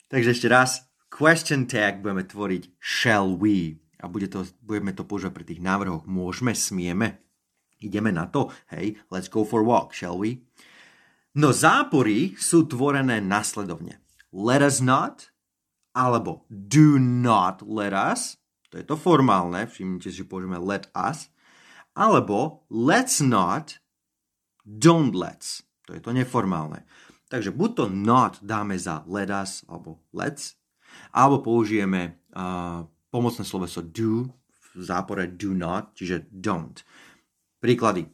Takže 0.09 0.33
ešte 0.33 0.49
raz, 0.49 0.89
question 1.13 1.69
tag 1.69 2.01
budeme 2.01 2.25
tvoriť 2.25 2.81
shall 2.81 3.37
we 3.37 3.77
a 4.01 4.09
bude 4.09 4.33
to, 4.33 4.49
budeme 4.65 4.97
to 4.97 5.05
používať 5.05 5.35
pri 5.37 5.45
tých 5.53 5.61
návrhoch. 5.61 6.09
Môžeme, 6.09 6.57
smieme, 6.57 7.21
ideme 7.87 8.11
na 8.11 8.27
to, 8.27 8.51
hej, 8.75 8.99
let's 9.09 9.31
go 9.31 9.47
for 9.47 9.63
a 9.63 9.67
walk, 9.67 9.95
shall 9.95 10.19
we? 10.19 10.43
No 11.37 11.53
zápory 11.53 12.35
sú 12.41 12.65
tvorené 12.65 13.21
nasledovne. 13.21 14.01
Let 14.33 14.65
us 14.65 14.83
not, 14.83 15.31
alebo 15.97 16.45
do 16.49 16.99
not 16.99 17.63
let 17.63 17.93
us, 17.95 18.41
to 18.73 18.81
je 18.81 18.85
to 18.85 18.97
formálne, 18.99 19.65
všimnite 19.65 20.13
si, 20.13 20.21
že 20.21 20.29
použijeme 20.29 20.61
let 20.61 20.89
us, 20.93 21.33
alebo 21.97 22.67
let's 22.69 23.25
not, 23.25 23.81
don't 24.65 25.17
let's, 25.17 25.65
to 25.89 25.97
je 25.97 26.03
to 26.05 26.13
neformálne. 26.13 26.85
Takže 27.27 27.51
buď 27.51 27.71
to 27.75 27.85
not 27.91 28.35
dáme 28.45 28.79
za 28.79 29.03
let 29.09 29.33
us 29.33 29.65
alebo 29.67 30.05
let's, 30.13 30.55
alebo 31.11 31.43
použijeme 31.43 32.21
uh, 32.37 32.85
pomocné 33.11 33.43
sloveso 33.43 33.81
do 33.81 34.31
v 34.77 34.85
zápore 34.85 35.25
do 35.33 35.57
not, 35.57 35.97
čiže 35.97 36.29
don't. 36.29 36.85
Príklady. 37.61 38.13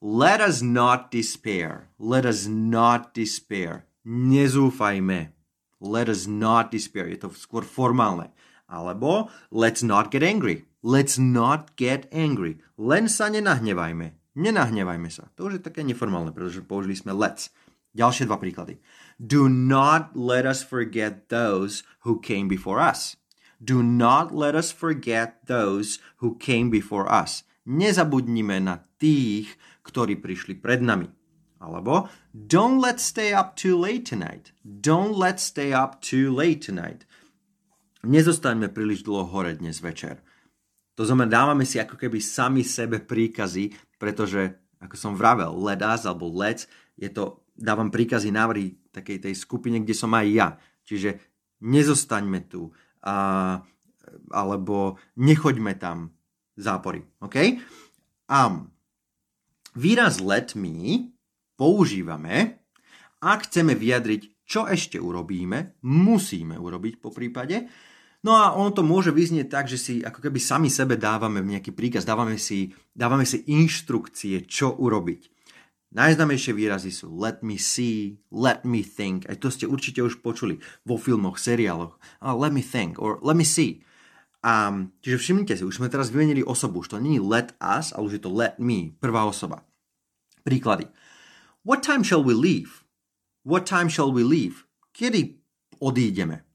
Let 0.00 0.40
us 0.40 0.62
not 0.62 1.10
despair. 1.10 1.88
Let 1.98 2.26
us 2.28 2.46
not 2.46 3.16
despair. 3.16 3.88
Nezúfajme. 4.06 5.32
Let 5.80 6.06
us 6.08 6.30
not 6.30 6.70
despair. 6.70 7.10
Je 7.10 7.18
to 7.26 7.32
skôr 7.34 7.66
formálne. 7.66 8.30
Alebo 8.70 9.30
let's 9.50 9.82
not 9.82 10.10
get 10.10 10.22
angry. 10.22 10.68
Let's 10.86 11.18
not 11.18 11.74
get 11.74 12.06
angry. 12.14 12.62
Len 12.78 13.10
sa 13.10 13.26
nenahnevajme. 13.26 14.14
Nenahnevajme 14.36 15.10
sa. 15.10 15.32
To 15.34 15.50
už 15.50 15.58
je 15.58 15.66
také 15.66 15.82
neformálne, 15.82 16.30
pretože 16.30 16.62
použili 16.62 16.94
sme 16.94 17.16
let's. 17.16 17.50
Ďalšie 17.96 18.28
dva 18.28 18.36
príklady. 18.36 18.78
Do 19.16 19.48
not 19.48 20.12
let 20.12 20.44
us 20.44 20.60
forget 20.60 21.32
those 21.32 21.82
who 22.04 22.20
came 22.20 22.46
before 22.46 22.76
us. 22.76 23.16
Do 23.56 23.80
not 23.80 24.36
let 24.36 24.52
us 24.52 24.68
forget 24.68 25.48
those 25.48 25.98
who 26.20 26.36
came 26.36 26.68
before 26.68 27.08
us. 27.08 27.48
Nezabudnime 27.66 28.62
na 28.62 28.78
tých, 28.98 29.50
ktorí 29.82 30.22
prišli 30.22 30.58
pred 30.58 30.82
nami. 30.82 31.10
Alebo 31.58 32.06
don't 32.30 32.78
let's 32.78 33.02
stay 33.02 33.34
up 33.34 33.58
too 33.58 33.74
late 33.74 34.06
tonight. 34.06 34.54
Don't 34.62 35.16
let's 35.16 35.42
stay 35.42 35.74
up 35.74 35.98
too 35.98 36.30
late 36.30 36.62
tonight. 36.62 37.08
Nezostaňme 38.06 38.70
príliš 38.70 39.02
dlho 39.02 39.26
hore 39.26 39.58
dnes 39.58 39.82
večer. 39.82 40.22
To 40.96 41.04
znamená, 41.04 41.42
dávame 41.42 41.66
si 41.68 41.76
ako 41.76 41.98
keby 41.98 42.22
sami 42.22 42.62
sebe 42.64 43.02
príkazy, 43.02 43.74
pretože, 44.00 44.56
ako 44.80 44.96
som 44.96 45.12
vravel, 45.12 45.52
let 45.60 45.84
us 45.84 46.08
alebo 46.08 46.30
let's, 46.30 46.70
je 46.96 47.12
to, 47.12 47.44
dávam 47.52 47.92
príkazy, 47.92 48.32
návrhy 48.32 48.80
takej 48.94 49.28
tej 49.28 49.34
skupine, 49.36 49.76
kde 49.84 49.92
som 49.92 50.08
aj 50.16 50.26
ja. 50.32 50.48
Čiže 50.88 51.20
nezostaňme 51.60 52.48
tu, 52.48 52.72
a, 53.04 53.60
alebo 54.32 54.96
nechoďme 55.20 55.76
tam 55.76 56.15
zápory. 56.58 57.04
OK? 57.22 57.36
Um, 58.26 58.74
Výraz 59.76 60.24
let 60.24 60.56
me 60.56 61.12
používame, 61.60 62.64
ak 63.20 63.44
chceme 63.44 63.76
vyjadriť, 63.76 64.48
čo 64.48 64.64
ešte 64.64 64.96
urobíme, 64.96 65.76
musíme 65.84 66.56
urobiť 66.56 66.96
po 66.96 67.12
prípade. 67.12 67.68
No 68.24 68.40
a 68.40 68.56
ono 68.56 68.72
to 68.72 68.80
môže 68.80 69.12
vyznieť 69.12 69.52
tak, 69.52 69.68
že 69.68 69.76
si 69.76 69.94
ako 70.00 70.24
keby 70.24 70.40
sami 70.40 70.72
sebe 70.72 70.96
dávame 70.96 71.44
nejaký 71.44 71.76
príkaz, 71.76 72.08
dávame 72.08 72.40
si, 72.40 72.72
dávame 72.96 73.28
si 73.28 73.44
inštrukcie, 73.44 74.48
čo 74.48 74.72
urobiť. 74.80 75.28
Najznamejšie 75.92 76.52
výrazy 76.56 76.90
sú 76.90 77.12
let 77.12 77.44
me 77.44 77.60
see, 77.60 78.16
let 78.32 78.64
me 78.64 78.80
think. 78.80 79.28
Aj 79.28 79.36
to 79.36 79.52
ste 79.52 79.68
určite 79.68 80.00
už 80.00 80.24
počuli 80.24 80.56
vo 80.88 80.96
filmoch, 80.96 81.36
seriáloch. 81.36 82.00
Let 82.24 82.56
me 82.56 82.64
think 82.64 82.96
or 82.96 83.20
let 83.20 83.36
me 83.36 83.44
see. 83.44 83.84
Um, 84.44 84.92
čiže 85.00 85.18
všimnite 85.18 85.54
si, 85.58 85.64
už 85.64 85.80
sme 85.80 85.90
teraz 85.90 86.12
vymenili 86.12 86.44
osobu, 86.44 86.84
už 86.84 86.94
to 86.94 87.00
je 87.00 87.18
let 87.18 87.56
us, 87.58 87.90
ale 87.96 88.06
už 88.06 88.20
je 88.20 88.22
to 88.22 88.30
let 88.30 88.60
me, 88.60 88.94
prvá 89.00 89.26
osoba. 89.26 89.64
Príklady. 90.46 90.86
What 91.66 91.82
time 91.82 92.06
shall 92.06 92.22
we 92.22 92.36
leave? 92.36 92.86
What 93.42 93.66
time 93.66 93.90
shall 93.90 94.14
we 94.14 94.22
leave? 94.22 94.66
Kedy 94.94 95.38
odídeme? 95.82 96.46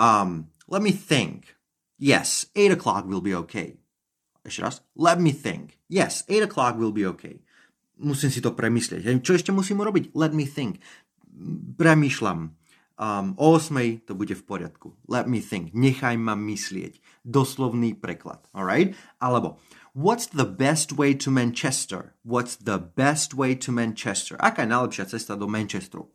Um, 0.00 0.48
let 0.68 0.80
me 0.80 0.92
think. 0.92 1.60
Yes, 2.00 2.48
8 2.56 2.72
o'clock 2.72 3.04
will 3.04 3.20
be 3.20 3.36
okay. 3.44 3.76
Ešte 4.40 4.60
raz. 4.64 4.80
Let 4.96 5.20
me 5.20 5.36
think. 5.36 5.76
Yes, 5.92 6.24
8 6.24 6.48
o'clock 6.48 6.80
will 6.80 6.96
be 6.96 7.04
okay. 7.04 7.44
Musím 8.00 8.32
si 8.32 8.40
to 8.40 8.56
premyslieť. 8.56 9.04
Čo 9.20 9.36
ešte 9.36 9.52
musím 9.52 9.84
urobiť? 9.84 10.16
Let 10.16 10.32
me 10.32 10.48
think. 10.48 10.80
Premýšľam 11.76 12.56
um, 13.00 13.32
o 13.40 13.56
8 13.56 14.04
to 14.04 14.12
bude 14.12 14.36
v 14.36 14.44
poriadku. 14.44 14.92
Let 15.08 15.24
me 15.24 15.40
think. 15.40 15.72
Nechaj 15.72 16.20
ma 16.20 16.36
myslieť. 16.36 17.24
Doslovný 17.24 17.96
preklad. 17.96 18.44
Alright? 18.52 18.92
Alebo 19.18 19.56
What's 19.90 20.26
the 20.26 20.46
best 20.46 20.92
way 20.92 21.14
to 21.14 21.34
Manchester? 21.34 22.14
What's 22.22 22.54
the 22.54 22.78
best 22.78 23.34
way 23.34 23.58
to 23.58 23.72
Manchester? 23.74 24.38
Aká 24.38 24.62
je 24.62 24.70
najlepšia 24.70 25.10
cesta 25.10 25.34
do 25.34 25.50
Manchesteru? 25.50 26.06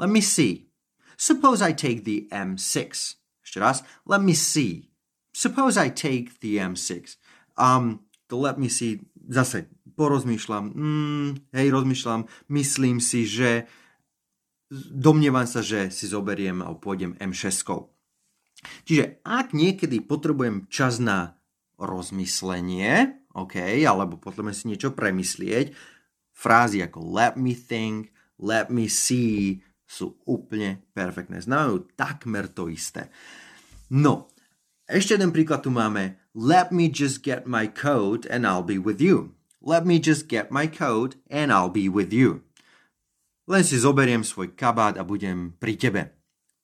Let 0.00 0.08
me 0.08 0.24
see. 0.24 0.72
Suppose 1.20 1.60
I 1.60 1.76
take 1.76 2.08
the 2.08 2.32
M6. 2.32 3.20
Ešte 3.44 3.60
raz. 3.60 3.84
Let 4.08 4.24
me 4.24 4.32
see. 4.32 4.88
Suppose 5.36 5.76
I 5.76 5.92
take 5.92 6.40
the 6.40 6.56
M6. 6.56 7.20
Um, 7.60 8.08
to 8.32 8.40
let 8.40 8.56
me 8.56 8.72
see. 8.72 9.04
Zase 9.28 9.68
porozmýšľam. 10.00 10.72
Mm, 10.72 11.30
hej, 11.52 11.68
rozmýšľam. 11.68 12.24
Myslím 12.48 13.04
si, 13.04 13.28
že 13.28 13.68
domnievam 14.70 15.44
sa, 15.50 15.60
že 15.60 15.90
si 15.90 16.06
zoberiem 16.06 16.62
a 16.62 16.70
pôjdem 16.78 17.18
M6. 17.18 17.66
Čiže 18.86 19.20
ak 19.26 19.50
niekedy 19.50 20.00
potrebujem 20.06 20.70
čas 20.70 21.02
na 21.02 21.34
rozmyslenie, 21.80 23.18
OK, 23.34 23.58
alebo 23.82 24.20
potrebujeme 24.20 24.54
si 24.54 24.64
niečo 24.70 24.94
premyslieť, 24.94 25.74
frázy 26.30 26.80
ako 26.86 27.02
let 27.02 27.34
me 27.34 27.52
think, 27.52 28.14
let 28.38 28.70
me 28.70 28.86
see 28.86 29.60
sú 29.90 30.22
úplne 30.22 30.86
perfektné. 30.94 31.42
Znamenajú 31.42 31.98
takmer 31.98 32.46
to 32.46 32.70
isté. 32.70 33.10
No, 33.90 34.30
ešte 34.86 35.18
jeden 35.18 35.34
príklad 35.34 35.66
tu 35.66 35.74
máme. 35.74 36.22
Let 36.30 36.70
me 36.70 36.86
just 36.86 37.26
get 37.26 37.50
my 37.50 37.66
coat 37.66 38.22
and 38.30 38.46
I'll 38.46 38.62
be 38.62 38.78
with 38.78 39.02
you. 39.02 39.34
Let 39.58 39.82
me 39.82 39.98
just 39.98 40.30
get 40.30 40.54
my 40.54 40.70
coat 40.70 41.18
and 41.26 41.50
I'll 41.50 41.72
be 41.72 41.90
with 41.90 42.14
you. 42.14 42.46
Len 43.50 43.66
si 43.66 43.82
zoberiem 43.82 44.22
svoj 44.22 44.54
kabát 44.54 44.94
a 44.94 45.02
budem 45.02 45.58
pri 45.58 45.74
tebe. 45.74 46.14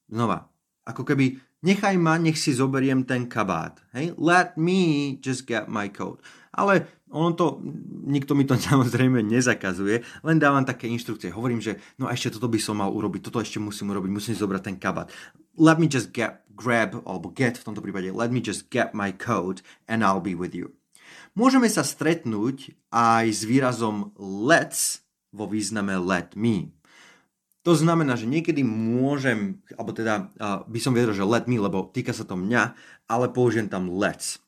Znova, 0.07 0.47
ako 0.87 1.03
keby 1.03 1.35
nechaj 1.67 1.99
ma, 1.99 2.15
nech 2.15 2.39
si 2.39 2.55
zoberiem 2.55 3.03
ten 3.03 3.27
kabát. 3.27 3.83
Hej? 3.91 4.15
Let 4.15 4.55
me 4.55 5.19
just 5.19 5.51
get 5.51 5.67
my 5.67 5.91
coat. 5.91 6.23
Ale 6.55 6.87
ono 7.11 7.35
to, 7.35 7.59
nikto 8.07 8.39
mi 8.39 8.47
to 8.47 8.55
samozrejme 8.71 9.19
nezakazuje, 9.19 10.07
len 10.23 10.39
dávam 10.39 10.63
také 10.63 10.87
inštrukcie. 10.87 11.35
Hovorím, 11.35 11.59
že 11.59 11.83
no 11.99 12.07
ešte 12.07 12.39
toto 12.39 12.47
by 12.47 12.63
som 12.63 12.79
mal 12.79 12.95
urobiť, 12.95 13.19
toto 13.27 13.43
ešte 13.43 13.59
musím 13.59 13.91
urobiť, 13.91 14.11
musím 14.15 14.39
zobrať 14.39 14.63
ten 14.63 14.77
kabát. 14.79 15.11
Let 15.59 15.83
me 15.83 15.91
just 15.91 16.15
get, 16.15 16.47
grab, 16.55 17.03
alebo 17.03 17.35
get 17.35 17.59
v 17.59 17.67
tomto 17.67 17.83
prípade, 17.83 18.15
let 18.15 18.31
me 18.31 18.39
just 18.39 18.71
get 18.71 18.95
my 18.95 19.11
coat 19.11 19.59
and 19.91 20.07
I'll 20.07 20.23
be 20.23 20.39
with 20.39 20.55
you. 20.55 20.71
Môžeme 21.35 21.67
sa 21.67 21.83
stretnúť 21.83 22.79
aj 22.95 23.27
s 23.29 23.43
výrazom 23.43 24.15
let's 24.17 25.05
vo 25.37 25.45
význame 25.45 26.01
let 26.01 26.33
me. 26.33 26.73
To 27.67 27.75
znamená, 27.75 28.15
že 28.15 28.31
niekedy 28.31 28.63
môžem, 28.63 29.59
alebo 29.75 29.91
teda 29.91 30.31
uh, 30.39 30.63
by 30.71 30.79
som 30.79 30.95
vedel, 30.95 31.11
že 31.11 31.27
let 31.27 31.51
me, 31.51 31.59
lebo 31.59 31.91
týka 31.91 32.15
sa 32.15 32.23
to 32.23 32.39
mňa, 32.39 32.79
ale 33.11 33.27
použijem 33.35 33.67
tam 33.67 33.91
let's. 33.91 34.39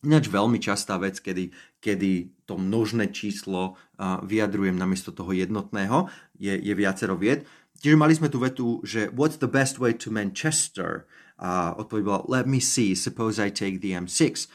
Ináč 0.00 0.32
veľmi 0.32 0.56
častá 0.64 0.96
vec, 0.96 1.20
kedy, 1.20 1.52
kedy 1.84 2.32
to 2.48 2.56
množné 2.56 3.12
číslo 3.12 3.76
uh, 3.76 4.16
vyjadrujem 4.24 4.80
namiesto 4.80 5.12
toho 5.12 5.36
jednotného, 5.36 6.08
je, 6.40 6.56
je 6.56 6.72
viacero 6.72 7.20
vied. 7.20 7.44
Čiže 7.84 8.00
mali 8.00 8.16
sme 8.16 8.32
tu 8.32 8.40
vetu, 8.40 8.80
že 8.80 9.12
what's 9.12 9.36
the 9.36 9.48
best 9.48 9.76
way 9.76 9.92
to 9.92 10.08
Manchester? 10.08 11.04
A 11.36 11.76
odpoveď 11.76 12.00
bola 12.00 12.24
let 12.32 12.48
me 12.48 12.64
see, 12.64 12.96
suppose 12.96 13.36
I 13.36 13.52
take 13.52 13.84
the 13.84 13.92
M6. 13.92 14.48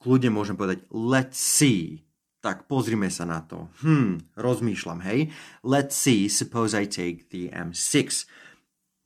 Kľudne 0.00 0.32
môžem 0.32 0.56
povedať 0.56 0.88
let's 0.88 1.36
see, 1.36 2.03
tak 2.44 2.68
pozrime 2.68 3.08
sa 3.08 3.24
na 3.24 3.40
to. 3.40 3.72
Hm, 3.80 4.36
rozmýšľam, 4.36 5.00
hej. 5.08 5.32
Let's 5.64 5.96
see, 5.96 6.28
suppose 6.28 6.76
I 6.76 6.84
take 6.84 7.32
the 7.32 7.48
M6. 7.48 8.28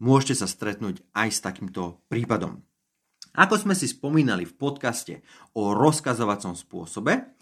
Môžete 0.03 0.43
sa 0.43 0.51
stretnúť 0.51 1.07
aj 1.15 1.29
s 1.31 1.39
takýmto 1.39 2.03
prípadom. 2.11 2.67
Ako 3.39 3.63
sme 3.63 3.79
si 3.79 3.87
spomínali 3.87 4.43
v 4.43 4.59
podcaste 4.59 5.23
o 5.55 5.71
rozkazovacom 5.71 6.59
spôsobe, 6.59 7.39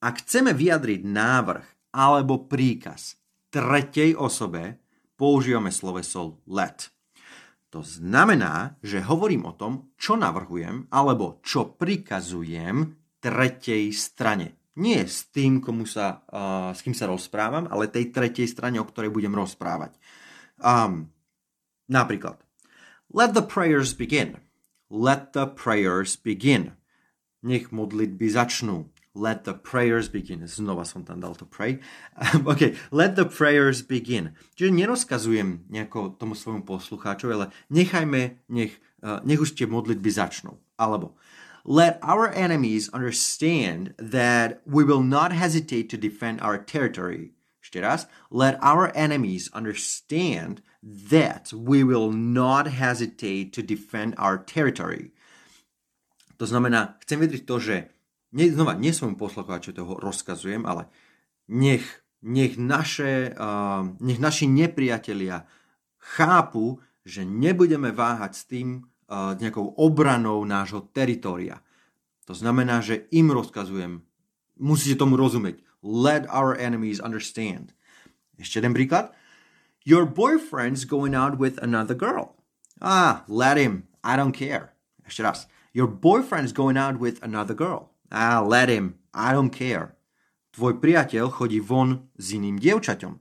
ak 0.00 0.24
chceme 0.24 0.56
vyjadriť 0.56 1.04
návrh 1.04 1.92
alebo 1.92 2.48
príkaz 2.48 3.20
tretej 3.52 4.16
osobe, 4.16 4.80
používame 5.20 5.68
sloveso 5.68 6.40
let. 6.48 6.88
To 7.68 7.84
znamená, 7.84 8.80
že 8.80 9.04
hovorím 9.04 9.44
o 9.44 9.52
tom, 9.52 9.92
čo 10.00 10.16
navrhujem 10.16 10.88
alebo 10.88 11.44
čo 11.44 11.76
prikazujem 11.76 12.96
tretej 13.20 13.92
strane 13.92 14.63
nie 14.74 15.06
s 15.06 15.30
tým, 15.30 15.62
komu 15.62 15.86
sa, 15.86 16.26
uh, 16.34 16.74
s 16.74 16.82
kým 16.82 16.94
sa 16.94 17.06
rozprávam, 17.06 17.70
ale 17.70 17.90
tej 17.90 18.10
tretej 18.10 18.50
strane, 18.50 18.82
o 18.82 18.86
ktorej 18.86 19.14
budem 19.14 19.30
rozprávať. 19.30 19.94
Um, 20.58 21.14
napríklad, 21.86 22.42
let 23.10 23.34
the 23.38 23.42
prayers 23.42 23.94
begin. 23.94 24.42
Let 24.90 25.34
the 25.34 25.46
prayers 25.46 26.18
begin. 26.18 26.74
Nech 27.42 27.70
modlitby 27.70 28.26
začnú. 28.30 28.90
Let 29.14 29.46
the 29.46 29.54
prayers 29.54 30.10
begin. 30.10 30.42
Znova 30.42 30.82
som 30.82 31.06
tam 31.06 31.22
dal 31.22 31.38
to 31.38 31.46
pray. 31.46 31.78
OK, 32.50 32.74
let 32.90 33.14
the 33.14 33.26
prayers 33.26 33.86
begin. 33.86 34.34
Čiže 34.58 34.74
nerozkazujem 34.74 35.70
nejako 35.70 36.18
tomu 36.18 36.34
svojmu 36.34 36.66
poslucháčovi, 36.66 37.30
ale 37.30 37.46
nechajme, 37.70 38.42
nech, 38.50 38.74
uh, 39.06 39.22
nech 39.22 39.38
už 39.38 39.54
tie 39.54 39.70
modlitby 39.70 40.10
začnú. 40.10 40.58
Alebo 40.74 41.14
Let 41.64 41.98
our 42.04 42.28
enemies 42.28 42.92
understand 42.92 43.96
that 43.96 44.60
we 44.68 44.84
will 44.84 45.00
not 45.00 45.32
hesitate 45.32 45.88
to 45.90 45.96
defend 45.96 46.44
our 46.44 46.60
territory. 46.60 47.32
Let 48.30 48.58
our 48.60 48.92
enemies 48.94 49.48
understand 49.52 50.60
that 50.84 51.50
we 51.56 51.82
will 51.82 52.12
not 52.12 52.68
hesitate 52.68 53.56
to 53.56 53.62
defend 53.64 54.14
our 54.20 54.36
territory. 54.36 55.16
To 56.36 56.44
znamená, 56.44 57.00
chcem 57.00 57.24
vedieť 57.24 57.42
to, 57.48 57.56
že 57.56 57.76
nie, 58.36 58.52
znova, 58.52 58.76
nie 58.76 58.92
som 58.92 59.16
poslucháč, 59.16 59.72
toho 59.72 59.96
rozkazujem, 59.96 60.68
ale 60.68 60.92
nech, 61.48 61.86
nech, 62.20 62.60
naše, 62.60 63.32
uh, 63.32 63.88
nech 64.02 64.20
naši 64.20 64.44
nepriatelia 64.50 65.48
chápu, 65.96 66.84
že 67.06 67.24
nebudeme 67.24 67.94
váhať 67.94 68.32
s 68.36 68.42
tým, 68.44 68.68
nejakou 69.10 69.76
obranou 69.76 70.44
nášho 70.44 70.84
teritória. 70.92 71.60
To 72.24 72.32
znamená, 72.32 72.80
že 72.80 73.04
im 73.12 73.28
rozkazujem, 73.28 74.00
musíte 74.56 75.00
tomu 75.00 75.20
rozumieť. 75.20 75.60
Let 75.84 76.24
our 76.32 76.56
enemies 76.56 76.96
understand. 77.00 77.76
Ešte 78.40 78.64
jeden 78.64 78.72
príklad. 78.72 79.12
Your 79.84 80.08
boyfriend's 80.08 80.88
going 80.88 81.12
out 81.12 81.36
with 81.36 81.60
another 81.60 81.92
girl. 81.92 82.40
Ah, 82.80 83.28
let 83.28 83.60
him. 83.60 83.84
I 84.00 84.16
don't 84.16 84.32
care. 84.32 84.72
Ešte 85.04 85.20
raz. 85.20 85.44
Your 85.76 85.84
boyfriend's 85.84 86.56
going 86.56 86.80
out 86.80 86.96
with 86.96 87.20
another 87.20 87.52
girl. 87.52 87.92
Ah, 88.08 88.40
let 88.40 88.72
him. 88.72 88.96
I 89.12 89.36
don't 89.36 89.52
care. 89.52 89.92
Tvoj 90.56 90.80
priateľ 90.80 91.34
chodí 91.34 91.60
von 91.60 92.08
s 92.16 92.32
iným 92.32 92.56
dievčaťom 92.56 93.18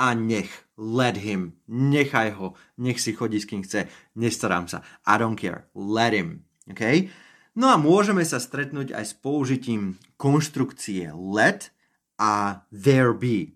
a 0.00 0.06
nech, 0.16 0.50
let 0.82 1.22
him, 1.22 1.54
nechaj 1.70 2.34
ho, 2.34 2.58
nech 2.74 2.98
si 2.98 3.14
chodí 3.14 3.38
s 3.38 3.46
kým 3.46 3.62
chce, 3.62 3.86
nestarám 4.18 4.66
sa, 4.66 4.82
I 5.06 5.14
don't 5.14 5.38
care, 5.38 5.70
let 5.78 6.10
him, 6.10 6.42
okay? 6.66 7.14
No 7.54 7.70
a 7.70 7.78
môžeme 7.78 8.26
sa 8.26 8.42
stretnúť 8.42 8.90
aj 8.90 9.04
s 9.06 9.14
použitím 9.14 10.02
konštrukcie 10.18 11.14
let 11.14 11.70
a 12.18 12.66
there 12.74 13.14
be. 13.14 13.54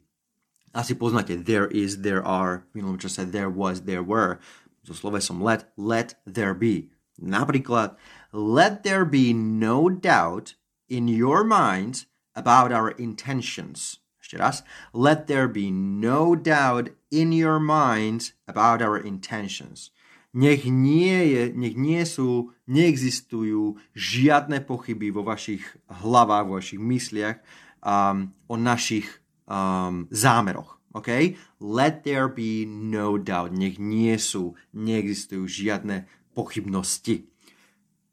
Asi 0.77 0.93
poznáte 0.93 1.35
there 1.41 1.67
is, 1.73 2.05
there 2.05 2.21
are, 2.23 2.69
v 2.71 2.79
minulom 2.85 3.01
čase 3.01 3.25
there 3.25 3.51
was, 3.51 3.89
there 3.89 4.05
were. 4.05 4.39
So 4.85 4.93
slovesom 4.93 5.43
let, 5.43 5.73
let 5.75 6.21
there 6.29 6.55
be. 6.55 6.93
Napríklad, 7.17 7.97
let 8.31 8.85
there 8.85 9.09
be 9.09 9.33
no 9.33 9.89
doubt 9.89 10.55
in 10.87 11.09
your 11.09 11.43
minds 11.43 12.07
about 12.37 12.71
our 12.71 12.93
intentions. 13.01 13.99
Ešte 14.27 14.43
raz. 14.43 14.67
Let 14.91 15.31
there 15.31 15.47
be 15.47 15.71
no 15.71 16.35
doubt 16.35 16.91
in 17.15 17.31
your 17.31 17.63
minds 17.63 18.35
about 18.51 18.83
our 18.83 18.99
intentions. 18.99 19.95
Nech 20.35 20.67
nie, 20.67 21.31
je, 21.31 21.43
nech 21.55 21.79
nie 21.79 22.03
sú, 22.03 22.51
neexistujú 22.67 23.79
žiadne 23.95 24.67
pochyby 24.67 25.15
vo 25.15 25.23
vašich 25.23 25.63
hlavách, 26.03 26.43
vo 26.43 26.59
vašich 26.59 26.83
mysliach 26.83 27.39
um, 27.87 28.35
o 28.51 28.59
našich 28.59 29.07
um, 29.47 30.11
zámeroch. 30.11 30.83
Okay? 30.91 31.39
Let 31.63 32.03
there 32.03 32.27
be 32.27 32.67
no 32.67 33.23
doubt. 33.23 33.55
Nech 33.55 33.79
nie 33.79 34.19
sú, 34.19 34.59
neexistujú 34.75 35.47
žiadne 35.47 36.11
pochybnosti. 36.35 37.31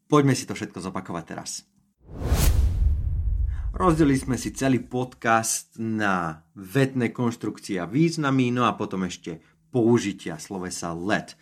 Poďme 0.06 0.38
si 0.38 0.45
to 0.45 0.54
všetko 0.54 0.78
zopakovať 0.78 1.23
teraz. 1.26 1.65
Rozdelili 3.73 4.21
sme 4.21 4.38
si 4.38 4.53
celý 4.53 4.86
podcast 4.86 5.73
na 5.81 6.45
vetné 6.53 7.09
konštrukcie 7.09 7.81
a 7.81 7.89
významy, 7.89 8.53
no 8.53 8.69
a 8.69 8.77
potom 8.77 9.01
ešte 9.01 9.41
použitia 9.73 10.38
slovesa 10.38 10.93
let. 10.93 11.33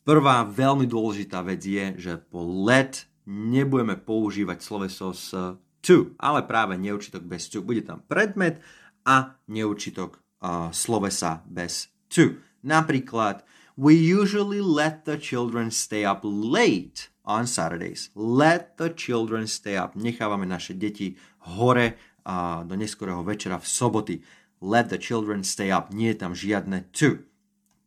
Prvá 0.00 0.40
veľmi 0.48 0.88
dôležitá 0.88 1.44
vec 1.44 1.60
je, 1.60 2.00
že 2.00 2.12
po 2.16 2.40
let 2.64 3.04
nebudeme 3.28 4.00
používať 4.00 4.56
sloveso 4.56 5.12
s 5.12 5.36
to, 5.84 6.16
ale 6.16 6.48
práve 6.48 6.80
neurčitok 6.80 7.28
bez 7.28 7.52
to. 7.52 7.60
Bude 7.60 7.84
tam 7.84 8.08
predmet 8.08 8.64
a 9.04 9.36
neurčitok 9.44 10.16
uh, 10.16 10.72
slovesa 10.72 11.44
bez 11.44 11.92
to. 12.08 12.40
Napríklad, 12.64 13.44
we 13.80 13.96
usually 13.96 14.60
let 14.60 15.08
the 15.08 15.16
children 15.16 15.72
stay 15.72 16.04
up 16.04 16.20
late 16.22 17.08
on 17.24 17.48
Saturdays. 17.48 18.12
Let 18.12 18.76
the 18.76 18.92
children 18.92 19.48
stay 19.48 19.80
up. 19.80 19.96
Nechávame 19.96 20.44
naše 20.44 20.76
deti 20.76 21.16
hore 21.48 21.96
a 22.28 22.60
do 22.68 22.76
neskorého 22.76 23.24
večera 23.24 23.56
v 23.56 23.64
soboty. 23.64 24.16
Let 24.60 24.92
the 24.92 25.00
children 25.00 25.40
stay 25.40 25.72
up. 25.72 25.96
Nie 25.96 26.12
je 26.12 26.20
tam 26.20 26.36
žiadne 26.36 26.92
to. 26.92 27.24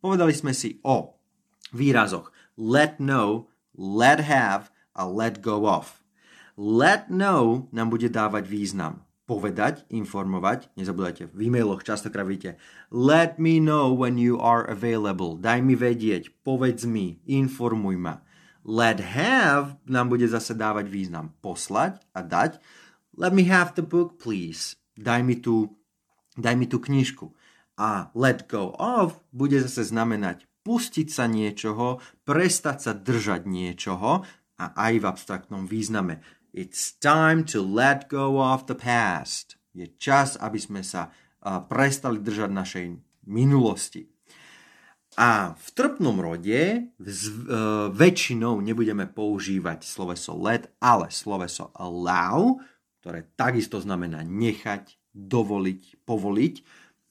Povedali 0.02 0.34
sme 0.34 0.50
si 0.50 0.82
o 0.82 1.14
výrazoch 1.70 2.34
let 2.58 2.98
know, 2.98 3.46
let 3.78 4.26
have 4.26 4.74
a 4.98 5.06
let 5.06 5.38
go 5.38 5.70
of. 5.70 6.02
Let 6.58 7.06
know 7.06 7.70
nám 7.70 7.94
bude 7.94 8.10
dávať 8.10 8.50
význam. 8.50 9.03
Povedať, 9.24 9.88
informovať, 9.88 10.68
nezabudajte, 10.76 11.32
v 11.32 11.48
e-mailoch 11.48 11.80
častokrát 11.80 12.28
vidíte 12.28 12.60
let 12.92 13.40
me 13.40 13.56
know 13.56 13.88
when 13.88 14.20
you 14.20 14.36
are 14.36 14.68
available, 14.68 15.40
daj 15.40 15.64
mi 15.64 15.72
vedieť, 15.72 16.28
povedz 16.44 16.84
mi, 16.84 17.24
informuj 17.24 17.96
ma. 17.96 18.20
Let 18.64 19.00
have 19.00 19.80
nám 19.88 20.12
bude 20.12 20.28
zase 20.28 20.56
dávať 20.56 20.88
význam. 20.88 21.36
Poslať 21.44 22.00
a 22.16 22.24
dať 22.24 22.60
Let 23.14 23.30
me 23.30 23.46
have 23.46 23.78
the 23.78 23.84
book, 23.84 24.18
please. 24.18 24.74
Daj 24.98 25.20
mi 25.22 25.38
tú, 25.38 25.76
daj 26.34 26.58
mi 26.58 26.66
tú 26.66 26.82
knižku. 26.82 27.30
A 27.78 28.10
let 28.16 28.50
go 28.50 28.74
of 28.74 29.20
bude 29.30 29.60
zase 29.60 29.86
znamenať 29.86 30.48
pustiť 30.64 31.12
sa 31.12 31.28
niečoho, 31.28 32.00
prestať 32.24 32.76
sa 32.80 32.92
držať 32.96 33.44
niečoho, 33.44 34.24
a 34.54 34.70
aj 34.70 34.92
v 35.02 35.08
abstraktnom 35.08 35.66
význame. 35.66 36.22
It's 36.54 36.94
time 36.94 37.42
to 37.50 37.66
let 37.66 38.06
go 38.06 38.38
of 38.38 38.70
the 38.70 38.78
past. 38.78 39.58
Je 39.74 39.90
čas, 39.98 40.38
aby 40.38 40.62
sme 40.62 40.86
sa 40.86 41.10
prestali 41.66 42.22
držať 42.22 42.50
našej 42.54 42.86
minulosti. 43.26 44.06
A 45.18 45.58
v 45.58 45.68
trpnom 45.74 46.18
rode 46.18 46.90
z, 46.98 47.22
e, 47.26 47.34
väčšinou 47.90 48.58
nebudeme 48.58 49.06
používať 49.06 49.86
sloveso 49.86 50.34
let, 50.34 50.74
ale 50.82 51.10
sloveso 51.14 51.70
allow, 51.78 52.58
ktoré 52.98 53.30
takisto 53.38 53.78
znamená 53.78 54.26
nechať, 54.26 54.98
dovoliť, 55.14 56.02
povoliť. 56.02 56.54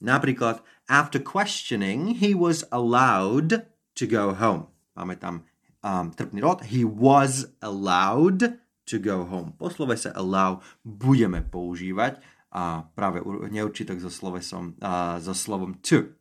Napríklad, 0.04 0.60
after 0.84 1.16
questioning, 1.16 2.20
he 2.20 2.36
was 2.36 2.68
allowed 2.68 3.64
to 3.96 4.04
go 4.04 4.36
home. 4.36 4.68
Máme 4.92 5.16
tam 5.16 5.48
um, 5.80 6.12
trpný 6.12 6.44
rod. 6.44 6.68
He 6.68 6.84
was 6.84 7.56
allowed 7.64 8.63
to 8.84 9.00
go 9.00 9.24
home. 9.24 9.56
Po 9.56 9.72
slovese 9.72 10.12
allow 10.12 10.60
budeme 10.84 11.40
používať 11.40 12.20
a 12.54 12.86
práve 12.94 13.24
neurčitok 13.50 13.98
so, 13.98 14.12
slovesom, 14.12 14.78
a, 14.78 15.18
so 15.18 15.34
slovom 15.34 15.80
to. 15.82 16.14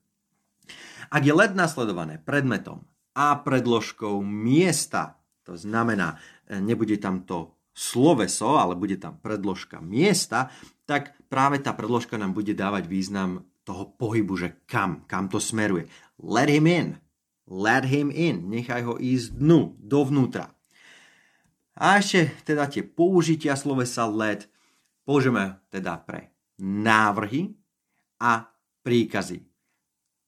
Ak 1.14 1.22
je 1.22 1.34
let 1.36 1.54
nasledované 1.54 2.18
predmetom 2.18 2.90
a 3.14 3.38
predložkou 3.38 4.26
miesta, 4.26 5.22
to 5.46 5.54
znamená, 5.54 6.18
e, 6.50 6.58
nebude 6.58 6.98
tam 6.98 7.22
to 7.28 7.54
sloveso, 7.74 8.58
ale 8.58 8.74
bude 8.74 8.98
tam 8.98 9.22
predložka 9.22 9.78
miesta, 9.82 10.50
tak 10.86 11.14
práve 11.30 11.62
tá 11.62 11.74
predložka 11.74 12.18
nám 12.18 12.34
bude 12.34 12.54
dávať 12.54 12.90
význam 12.90 13.46
toho 13.66 13.94
pohybu, 13.98 14.34
že 14.38 14.50
kam, 14.70 15.06
kam 15.10 15.30
to 15.30 15.42
smeruje. 15.42 15.90
Let 16.22 16.50
him 16.50 16.70
in. 16.70 16.88
Let 17.50 17.90
him 17.90 18.14
in. 18.14 18.48
Nechaj 18.48 18.82
ho 18.86 18.96
ísť 19.02 19.36
dnu, 19.36 19.76
dovnútra. 19.82 20.53
A 21.78 21.98
ešte 21.98 22.30
teda 22.46 22.70
tie 22.70 22.86
použitia 22.86 23.58
slovesa 23.58 24.06
let 24.06 24.46
použijeme 25.08 25.58
teda 25.74 25.98
pre 26.02 26.30
návrhy 26.62 27.58
a 28.22 28.46
príkazy 28.86 29.54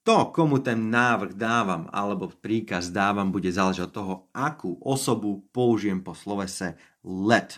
to, 0.05 0.29
komu 0.29 0.61
ten 0.61 0.93
návrh 0.93 1.33
dávam 1.33 1.89
alebo 1.89 2.29
príkaz 2.29 2.93
dávam, 2.93 3.33
bude 3.33 3.49
záležať 3.49 3.89
od 3.89 3.91
toho, 3.91 4.15
akú 4.37 4.77
osobu 4.85 5.49
použijem 5.49 6.05
po 6.05 6.13
slovese 6.13 6.77
let. 7.01 7.57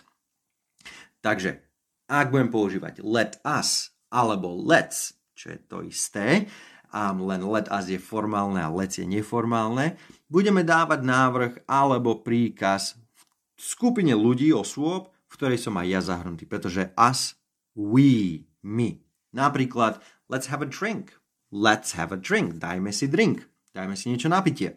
Takže, 1.20 1.60
ak 2.08 2.32
budem 2.32 2.48
používať 2.48 3.04
let 3.04 3.36
us 3.44 3.92
alebo 4.08 4.56
let's, 4.56 5.12
čo 5.36 5.52
je 5.52 5.60
to 5.60 5.84
isté, 5.84 6.48
a 6.88 7.12
len 7.12 7.44
let 7.44 7.68
us 7.68 7.84
je 7.84 8.00
formálne 8.00 8.56
a 8.64 8.72
let's 8.72 8.96
je 8.96 9.04
neformálne, 9.04 10.00
budeme 10.32 10.64
dávať 10.64 11.04
návrh 11.04 11.52
alebo 11.68 12.24
príkaz 12.24 12.96
skupine 13.58 14.14
ľudí, 14.14 14.54
osôb, 14.54 15.10
v 15.28 15.34
ktorej 15.34 15.58
som 15.60 15.76
aj 15.76 15.86
ja 15.90 16.00
zahrnutý, 16.00 16.48
pretože 16.48 16.94
us, 16.96 17.36
we, 17.74 18.46
my. 18.64 18.96
Napríklad, 19.34 20.00
let's 20.30 20.48
have 20.48 20.64
a 20.64 20.70
drink 20.70 21.18
Let's 21.48 21.96
have 21.96 22.12
a 22.12 22.20
drink. 22.20 22.60
Dajme 22.60 22.92
si 22.92 23.08
drink. 23.08 23.48
Dajme 23.72 23.96
si 23.96 24.12
niečo 24.12 24.28
na 24.28 24.44
pitie. 24.44 24.76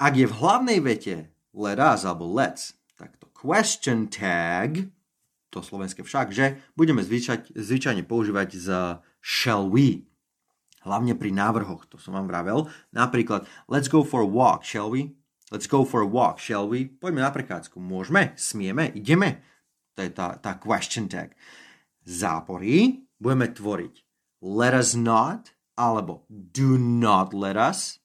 Ak 0.00 0.16
je 0.16 0.24
v 0.24 0.36
hlavnej 0.40 0.80
vete 0.80 1.28
let 1.52 1.76
us 1.76 2.08
alebo 2.08 2.24
let's, 2.24 2.72
tak 2.96 3.20
to 3.20 3.28
question 3.36 4.08
tag, 4.08 4.88
to 5.52 5.60
slovenské 5.60 6.02
však, 6.02 6.32
že 6.32 6.58
budeme 6.74 7.04
zvyčať, 7.04 7.52
zvyčajne 7.52 8.02
používať 8.08 8.48
z 8.56 8.68
shall 9.20 9.68
we. 9.68 10.08
Hlavne 10.84 11.16
pri 11.16 11.32
návrhoch, 11.32 11.88
to 11.88 11.96
som 12.00 12.16
vám 12.16 12.28
vravel. 12.28 12.68
Napríklad, 12.92 13.44
let's 13.68 13.88
go 13.88 14.04
for 14.04 14.24
a 14.24 14.28
walk, 14.28 14.64
shall 14.64 14.88
we? 14.88 15.12
Let's 15.52 15.68
go 15.68 15.84
for 15.84 16.00
a 16.00 16.08
walk, 16.08 16.40
shall 16.40 16.64
we? 16.64 16.88
Poďme 16.88 17.20
na 17.20 17.32
prechádzku. 17.32 17.76
Môžeme? 17.76 18.32
Smieme? 18.38 18.88
Ideme? 18.96 19.44
To 19.94 20.00
je 20.00 20.10
tá, 20.10 20.40
tá 20.40 20.56
question 20.56 21.06
tag. 21.06 21.36
Zápory 22.04 23.04
budeme 23.20 23.52
tvoriť. 23.52 23.94
Let 24.44 24.72
us 24.76 24.96
not, 24.96 25.52
alebo 25.76 26.24
do 26.28 26.76
not 26.76 27.32
let 27.32 27.56
us. 27.56 28.00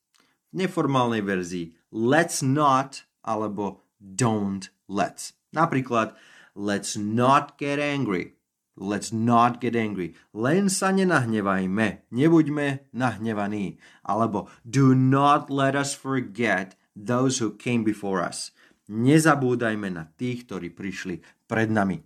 V 0.49 0.65
neformálnej 0.65 1.21
verzii 1.21 1.78
let's 1.93 2.41
not 2.41 3.06
alebo 3.25 3.86
don't 3.99 4.69
let's. 4.89 5.34
Napríklad 5.54 6.13
let's 6.54 6.97
not 6.97 7.58
get 7.58 7.78
angry. 7.78 8.38
Let's 8.80 9.12
not 9.12 9.60
get 9.60 9.75
angry. 9.75 10.15
Len 10.32 10.71
sa 10.71 10.95
nenahnevajme. 10.95 12.08
Nebuďme 12.15 12.88
nahnevaní. 12.95 13.75
Alebo 14.08 14.47
do 14.63 14.95
not 14.95 15.52
let 15.52 15.75
us 15.75 15.91
forget 15.91 16.80
those 17.00 17.40
who 17.40 17.56
came 17.56 17.88
before 17.88 18.20
us. 18.20 18.52
Nezabúdajme 18.92 19.88
na 19.88 20.04
tých, 20.20 20.44
ktorí 20.44 20.76
prišli 20.76 21.24
pred 21.48 21.72
nami. 21.72 22.04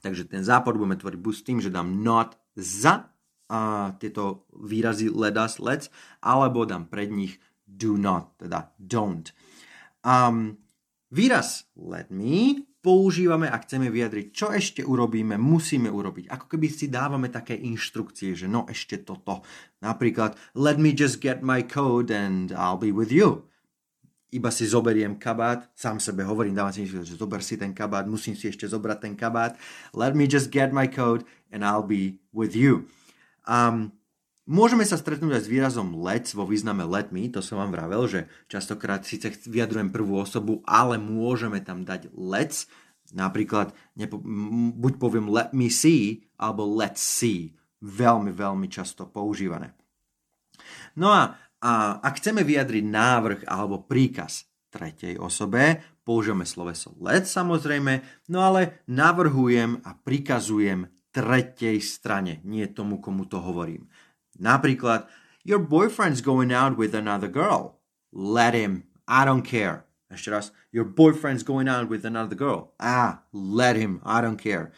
Takže 0.00 0.24
ten 0.30 0.40
zápor 0.40 0.78
budeme 0.78 0.96
tvoriť 0.96 1.20
buď 1.20 1.34
s 1.34 1.44
tým, 1.44 1.58
že 1.60 1.74
dám 1.74 2.00
not 2.00 2.38
za 2.56 3.12
a 3.46 3.94
tieto 4.02 4.46
výrazy 4.54 5.06
let 5.06 5.38
us, 5.38 5.62
let's, 5.62 5.86
alebo 6.18 6.66
dám 6.66 6.90
pred 6.90 7.10
nich 7.10 7.38
do 7.66 7.94
not, 7.94 8.34
teda 8.38 8.74
don't. 8.78 9.30
Um, 10.02 10.58
výraz 11.10 11.66
let 11.78 12.10
me 12.10 12.66
používame, 12.86 13.50
ak 13.50 13.66
chceme 13.66 13.90
vyjadriť, 13.90 14.26
čo 14.30 14.54
ešte 14.54 14.82
urobíme, 14.86 15.34
musíme 15.34 15.90
urobiť. 15.90 16.30
Ako 16.30 16.46
keby 16.46 16.70
si 16.70 16.86
dávame 16.86 17.34
také 17.34 17.58
inštrukcie, 17.58 18.38
že 18.38 18.46
no 18.46 18.62
ešte 18.70 19.02
toto. 19.02 19.42
Napríklad, 19.82 20.38
let 20.54 20.78
me 20.78 20.94
just 20.94 21.18
get 21.18 21.42
my 21.42 21.66
code 21.66 22.14
and 22.14 22.54
I'll 22.54 22.78
be 22.78 22.94
with 22.94 23.10
you. 23.10 23.50
Iba 24.36 24.52
si 24.52 24.68
zoberiem 24.68 25.16
kabát, 25.16 25.64
sám 25.72 25.96
sebe 25.96 26.20
hovorím, 26.20 26.52
dávam 26.52 26.68
si 26.68 26.84
že 26.84 27.16
zober 27.16 27.40
si 27.40 27.56
ten 27.56 27.72
kabát, 27.72 28.04
musím 28.04 28.36
si 28.36 28.52
ešte 28.52 28.68
zobrať 28.68 28.98
ten 29.00 29.14
kabát. 29.16 29.56
Let 29.96 30.12
me 30.12 30.28
just 30.28 30.52
get 30.52 30.76
my 30.76 30.84
code 30.84 31.24
and 31.48 31.64
I'll 31.64 31.86
be 31.86 32.20
with 32.36 32.52
you. 32.52 32.84
Um, 33.48 33.96
môžeme 34.44 34.84
sa 34.84 35.00
stretnúť 35.00 35.40
aj 35.40 35.42
s 35.48 35.52
výrazom 35.52 35.96
let's 36.04 36.36
vo 36.36 36.44
význame 36.44 36.84
let 36.84 37.16
me, 37.16 37.32
to 37.32 37.40
som 37.40 37.56
vám 37.56 37.72
vravel, 37.72 38.04
že 38.04 38.28
častokrát 38.52 39.08
síce 39.08 39.32
vyjadrujem 39.48 39.88
prvú 39.88 40.20
osobu, 40.20 40.60
ale 40.68 41.00
môžeme 41.00 41.64
tam 41.64 41.88
dať 41.88 42.12
let's, 42.12 42.68
napríklad 43.16 43.72
nepo, 43.96 44.20
buď 44.76 44.92
poviem 45.00 45.32
let 45.32 45.56
me 45.56 45.72
see, 45.72 46.28
alebo 46.36 46.68
let's 46.68 47.00
see, 47.00 47.56
veľmi, 47.80 48.36
veľmi 48.36 48.68
často 48.68 49.08
používané. 49.08 49.72
No 50.98 51.12
a, 51.12 51.38
a 51.66 51.98
ak 51.98 52.22
chceme 52.22 52.46
vyjadriť 52.46 52.84
návrh 52.86 53.40
alebo 53.50 53.82
príkaz 53.82 54.46
tretej 54.70 55.18
osobe, 55.18 55.82
použijeme 56.06 56.46
sloveso 56.46 56.94
let 57.02 57.26
samozrejme, 57.26 58.06
no 58.30 58.38
ale 58.46 58.86
navrhujem 58.86 59.82
a 59.82 59.98
prikazujem 59.98 60.86
tretej 61.10 61.82
strane, 61.82 62.38
nie 62.46 62.70
tomu, 62.70 63.02
komu 63.02 63.26
to 63.26 63.42
hovorím. 63.42 63.90
Napríklad, 64.38 65.10
your 65.42 65.58
boyfriend's 65.58 66.22
going 66.22 66.54
out 66.54 66.78
with 66.78 66.94
another 66.94 67.26
girl. 67.26 67.82
Let 68.14 68.54
him. 68.54 68.86
I 69.08 69.26
don't 69.26 69.42
care. 69.42 69.88
Ešte 70.06 70.30
raz, 70.30 70.54
your 70.70 70.86
boyfriend's 70.86 71.42
going 71.42 71.66
out 71.66 71.90
with 71.90 72.06
another 72.06 72.38
girl. 72.38 72.76
Ah, 72.78 73.26
let 73.34 73.74
him. 73.74 73.98
I 74.06 74.22
don't 74.22 74.38
care. 74.38 74.70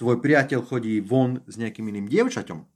Tvoj 0.00 0.18
priateľ 0.18 0.66
chodí 0.66 0.98
von 0.98 1.44
s 1.46 1.54
nejakým 1.54 1.86
iným 1.86 2.10
dievčaťom. 2.10 2.75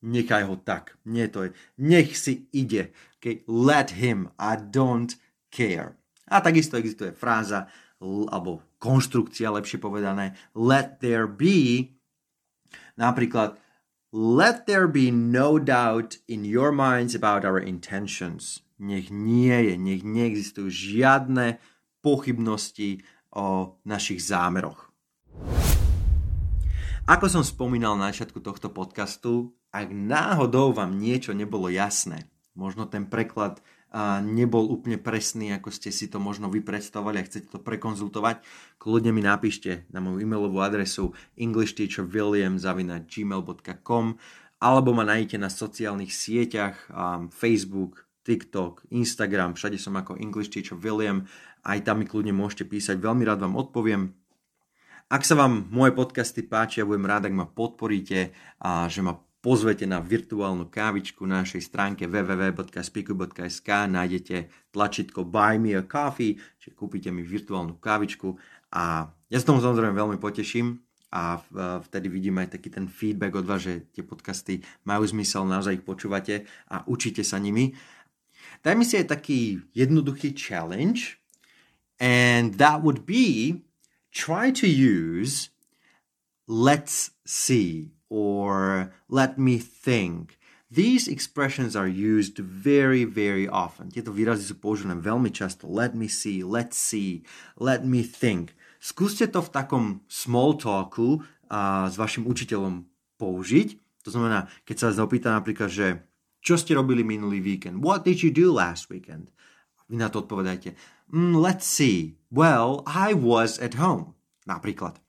Nechaj 0.00 0.48
ho 0.48 0.56
tak. 0.56 0.96
Nie 1.04 1.28
to 1.28 1.48
je. 1.48 1.50
Nech 1.76 2.16
si 2.16 2.48
ide. 2.52 2.92
Okay? 3.20 3.44
Let 3.44 4.00
him. 4.00 4.32
I 4.40 4.56
don't 4.56 5.12
care. 5.52 6.00
A 6.30 6.40
takisto 6.40 6.80
existuje 6.80 7.12
fráza 7.12 7.68
alebo 8.00 8.64
konštrukcia, 8.80 9.52
lepšie 9.52 9.76
povedané, 9.76 10.32
let 10.56 11.04
there 11.04 11.28
be 11.28 11.92
Napríklad, 13.00 13.56
let 14.12 14.68
there 14.68 14.84
be 14.84 15.08
no 15.08 15.56
doubt 15.56 16.20
in 16.28 16.44
your 16.44 16.72
minds 16.72 17.16
about 17.16 17.48
our 17.48 17.56
intentions. 17.56 18.60
Nech 18.80 19.08
nie 19.08 19.52
je, 19.52 19.74
nech 19.76 20.04
neexistujú 20.04 20.68
žiadne 20.68 21.60
pochybnosti 22.00 23.04
o 23.32 23.76
našich 23.84 24.24
zámeroch. 24.24 24.88
Ako 27.08 27.26
som 27.26 27.44
spomínal 27.44 27.96
na 27.96 28.12
začiatku 28.12 28.40
tohto 28.40 28.68
podcastu, 28.68 29.52
ak 29.70 29.94
náhodou 29.94 30.74
vám 30.74 30.98
niečo 30.98 31.34
nebolo 31.34 31.68
jasné, 31.70 32.26
možno 32.58 32.86
ten 32.86 33.06
preklad 33.06 33.62
nebol 34.22 34.70
úplne 34.70 35.02
presný, 35.02 35.50
ako 35.50 35.74
ste 35.74 35.90
si 35.90 36.06
to 36.06 36.22
možno 36.22 36.46
vy 36.46 36.62
predstavovali 36.62 37.18
a 37.18 37.26
chcete 37.26 37.50
to 37.50 37.58
prekonzultovať, 37.58 38.46
kľudne 38.78 39.10
mi 39.10 39.18
napíšte 39.18 39.90
na 39.90 39.98
moju 39.98 40.22
e-mailovú 40.22 40.62
adresu 40.62 41.10
englishteacherwilliam.gmail.com 41.34 44.04
alebo 44.60 44.92
ma 44.94 45.08
nájdete 45.08 45.40
na 45.42 45.50
sociálnych 45.50 46.14
sieťach 46.14 46.86
um, 46.92 47.32
Facebook, 47.34 48.06
TikTok, 48.22 48.86
Instagram, 48.94 49.58
všade 49.58 49.74
som 49.80 49.96
ako 49.98 50.14
English 50.20 50.52
Teacher 50.54 50.78
William, 50.78 51.26
aj 51.66 51.82
tam 51.82 51.98
mi 51.98 52.06
kľudne 52.06 52.36
môžete 52.36 52.68
písať, 52.68 53.00
veľmi 53.00 53.24
rád 53.26 53.40
vám 53.42 53.56
odpoviem. 53.58 54.14
Ak 55.10 55.26
sa 55.26 55.34
vám 55.34 55.66
moje 55.74 55.90
podcasty 55.96 56.46
páčia, 56.46 56.86
budem 56.86 57.10
rád, 57.10 57.26
ak 57.26 57.34
ma 57.34 57.46
podporíte 57.48 58.30
a 58.62 58.86
že 58.86 59.02
ma 59.02 59.18
pozvete 59.40 59.88
na 59.88 60.04
virtuálnu 60.04 60.68
kávičku 60.68 61.24
na 61.24 61.40
našej 61.40 61.64
stránke 61.64 62.04
www.spiku.sk 62.04 63.68
nájdete 63.88 64.52
tlačítko 64.68 65.24
Buy 65.24 65.56
me 65.56 65.80
a 65.80 65.84
coffee, 65.84 66.36
čiže 66.60 66.76
kúpite 66.76 67.08
mi 67.08 67.24
virtuálnu 67.24 67.80
kávičku 67.80 68.36
a 68.76 69.08
ja 69.08 69.36
sa 69.40 69.48
tomu 69.48 69.64
samozrejme 69.64 69.96
veľmi 69.96 70.18
poteším 70.20 70.76
a 71.10 71.42
vtedy 71.90 72.06
vidíme 72.06 72.46
aj 72.46 72.54
taký 72.60 72.70
ten 72.70 72.86
feedback 72.86 73.34
od 73.34 73.48
vás, 73.48 73.66
že 73.66 73.90
tie 73.90 74.06
podcasty 74.06 74.62
majú 74.86 75.02
zmysel, 75.02 75.42
naozaj 75.42 75.82
ich 75.82 75.84
počúvate 75.88 76.46
a 76.70 76.86
učíte 76.86 77.26
sa 77.26 77.42
nimi. 77.42 77.74
Dajme 78.62 78.86
si 78.86 78.94
aj 79.00 79.10
taký 79.10 79.58
jednoduchý 79.74 80.36
challenge 80.36 81.18
and 81.98 82.60
that 82.62 82.84
would 82.84 83.08
be 83.08 83.58
try 84.12 84.52
to 84.52 84.68
use 84.68 85.50
let's 86.46 87.16
see 87.24 87.99
or 88.10 88.90
let 89.08 89.38
me 89.38 89.56
think. 89.56 90.36
These 90.70 91.08
expressions 91.08 91.74
are 91.74 91.88
used 91.88 92.38
very, 92.38 93.02
very 93.02 93.50
often. 93.50 93.90
Tieto 93.90 94.14
výrazy 94.14 94.46
sú 94.46 94.54
používané 94.58 95.02
veľmi 95.02 95.34
často. 95.34 95.66
Let 95.66 95.98
me 95.98 96.06
see, 96.06 96.46
let's 96.46 96.78
see, 96.78 97.26
let 97.58 97.82
me 97.82 98.06
think. 98.06 98.54
Skúste 98.78 99.26
to 99.26 99.42
v 99.42 99.50
takom 99.50 99.84
small 100.06 100.54
talku 100.54 101.26
a 101.50 101.90
s 101.90 101.98
vašim 101.98 102.22
učiteľom 102.22 102.86
použiť. 103.18 103.68
To 104.06 104.14
znamená, 104.14 104.46
keď 104.62 104.76
sa 104.78 104.86
vás 104.94 105.02
opýta 105.02 105.34
napríklad, 105.34 105.68
že 105.68 106.06
čo 106.40 106.54
ste 106.54 106.78
robili 106.78 107.02
minulý 107.02 107.42
víkend? 107.42 107.82
What 107.82 108.06
did 108.06 108.22
you 108.22 108.30
do 108.30 108.54
last 108.54 108.88
weekend? 108.88 109.34
Vy 109.90 109.98
na 109.98 110.06
to 110.06 110.22
odpovedajte. 110.22 110.78
Mm, 111.10 111.34
let's 111.36 111.66
see. 111.66 112.14
Well, 112.30 112.86
I 112.86 113.12
was 113.12 113.58
at 113.58 113.74
home. 113.74 114.14
Napríklad. 114.46 115.02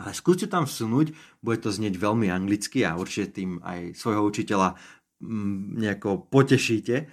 Ale 0.00 0.16
skúste 0.16 0.48
tam 0.48 0.64
vsunúť, 0.64 1.12
bude 1.44 1.58
to 1.60 1.68
znieť 1.68 2.00
veľmi 2.00 2.32
anglicky 2.32 2.80
a 2.88 2.96
určite 2.96 3.36
tým 3.36 3.60
aj 3.60 3.92
svojho 3.92 4.24
učiteľa 4.24 4.80
mm, 5.20 5.76
nejako 5.76 6.32
potešíte. 6.32 7.12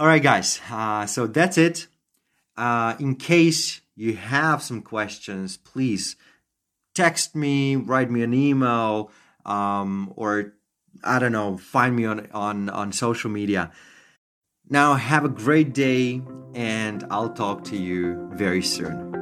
Alright 0.00 0.24
guys, 0.24 0.62
uh, 0.72 1.04
so 1.04 1.28
that's 1.28 1.58
it. 1.60 1.90
Uh, 2.56 2.96
in 2.98 3.14
case 3.14 3.82
you 3.92 4.16
have 4.16 4.62
some 4.62 4.80
questions, 4.80 5.58
please 5.58 6.16
text 6.94 7.36
me, 7.36 7.76
write 7.76 8.10
me 8.10 8.22
an 8.22 8.32
email, 8.32 9.10
um, 9.44 10.12
or 10.16 10.54
I 11.04 11.18
don't 11.18 11.32
know, 11.32 11.58
find 11.58 11.94
me 11.94 12.06
on, 12.06 12.26
on, 12.32 12.68
on 12.70 12.92
social 12.92 13.30
media. 13.30 13.70
Now, 14.68 14.94
have 14.94 15.24
a 15.24 15.28
great 15.28 15.72
day, 15.72 16.20
and 16.54 17.06
I'll 17.10 17.32
talk 17.32 17.64
to 17.64 17.76
you 17.76 18.28
very 18.34 18.62
soon. 18.62 19.17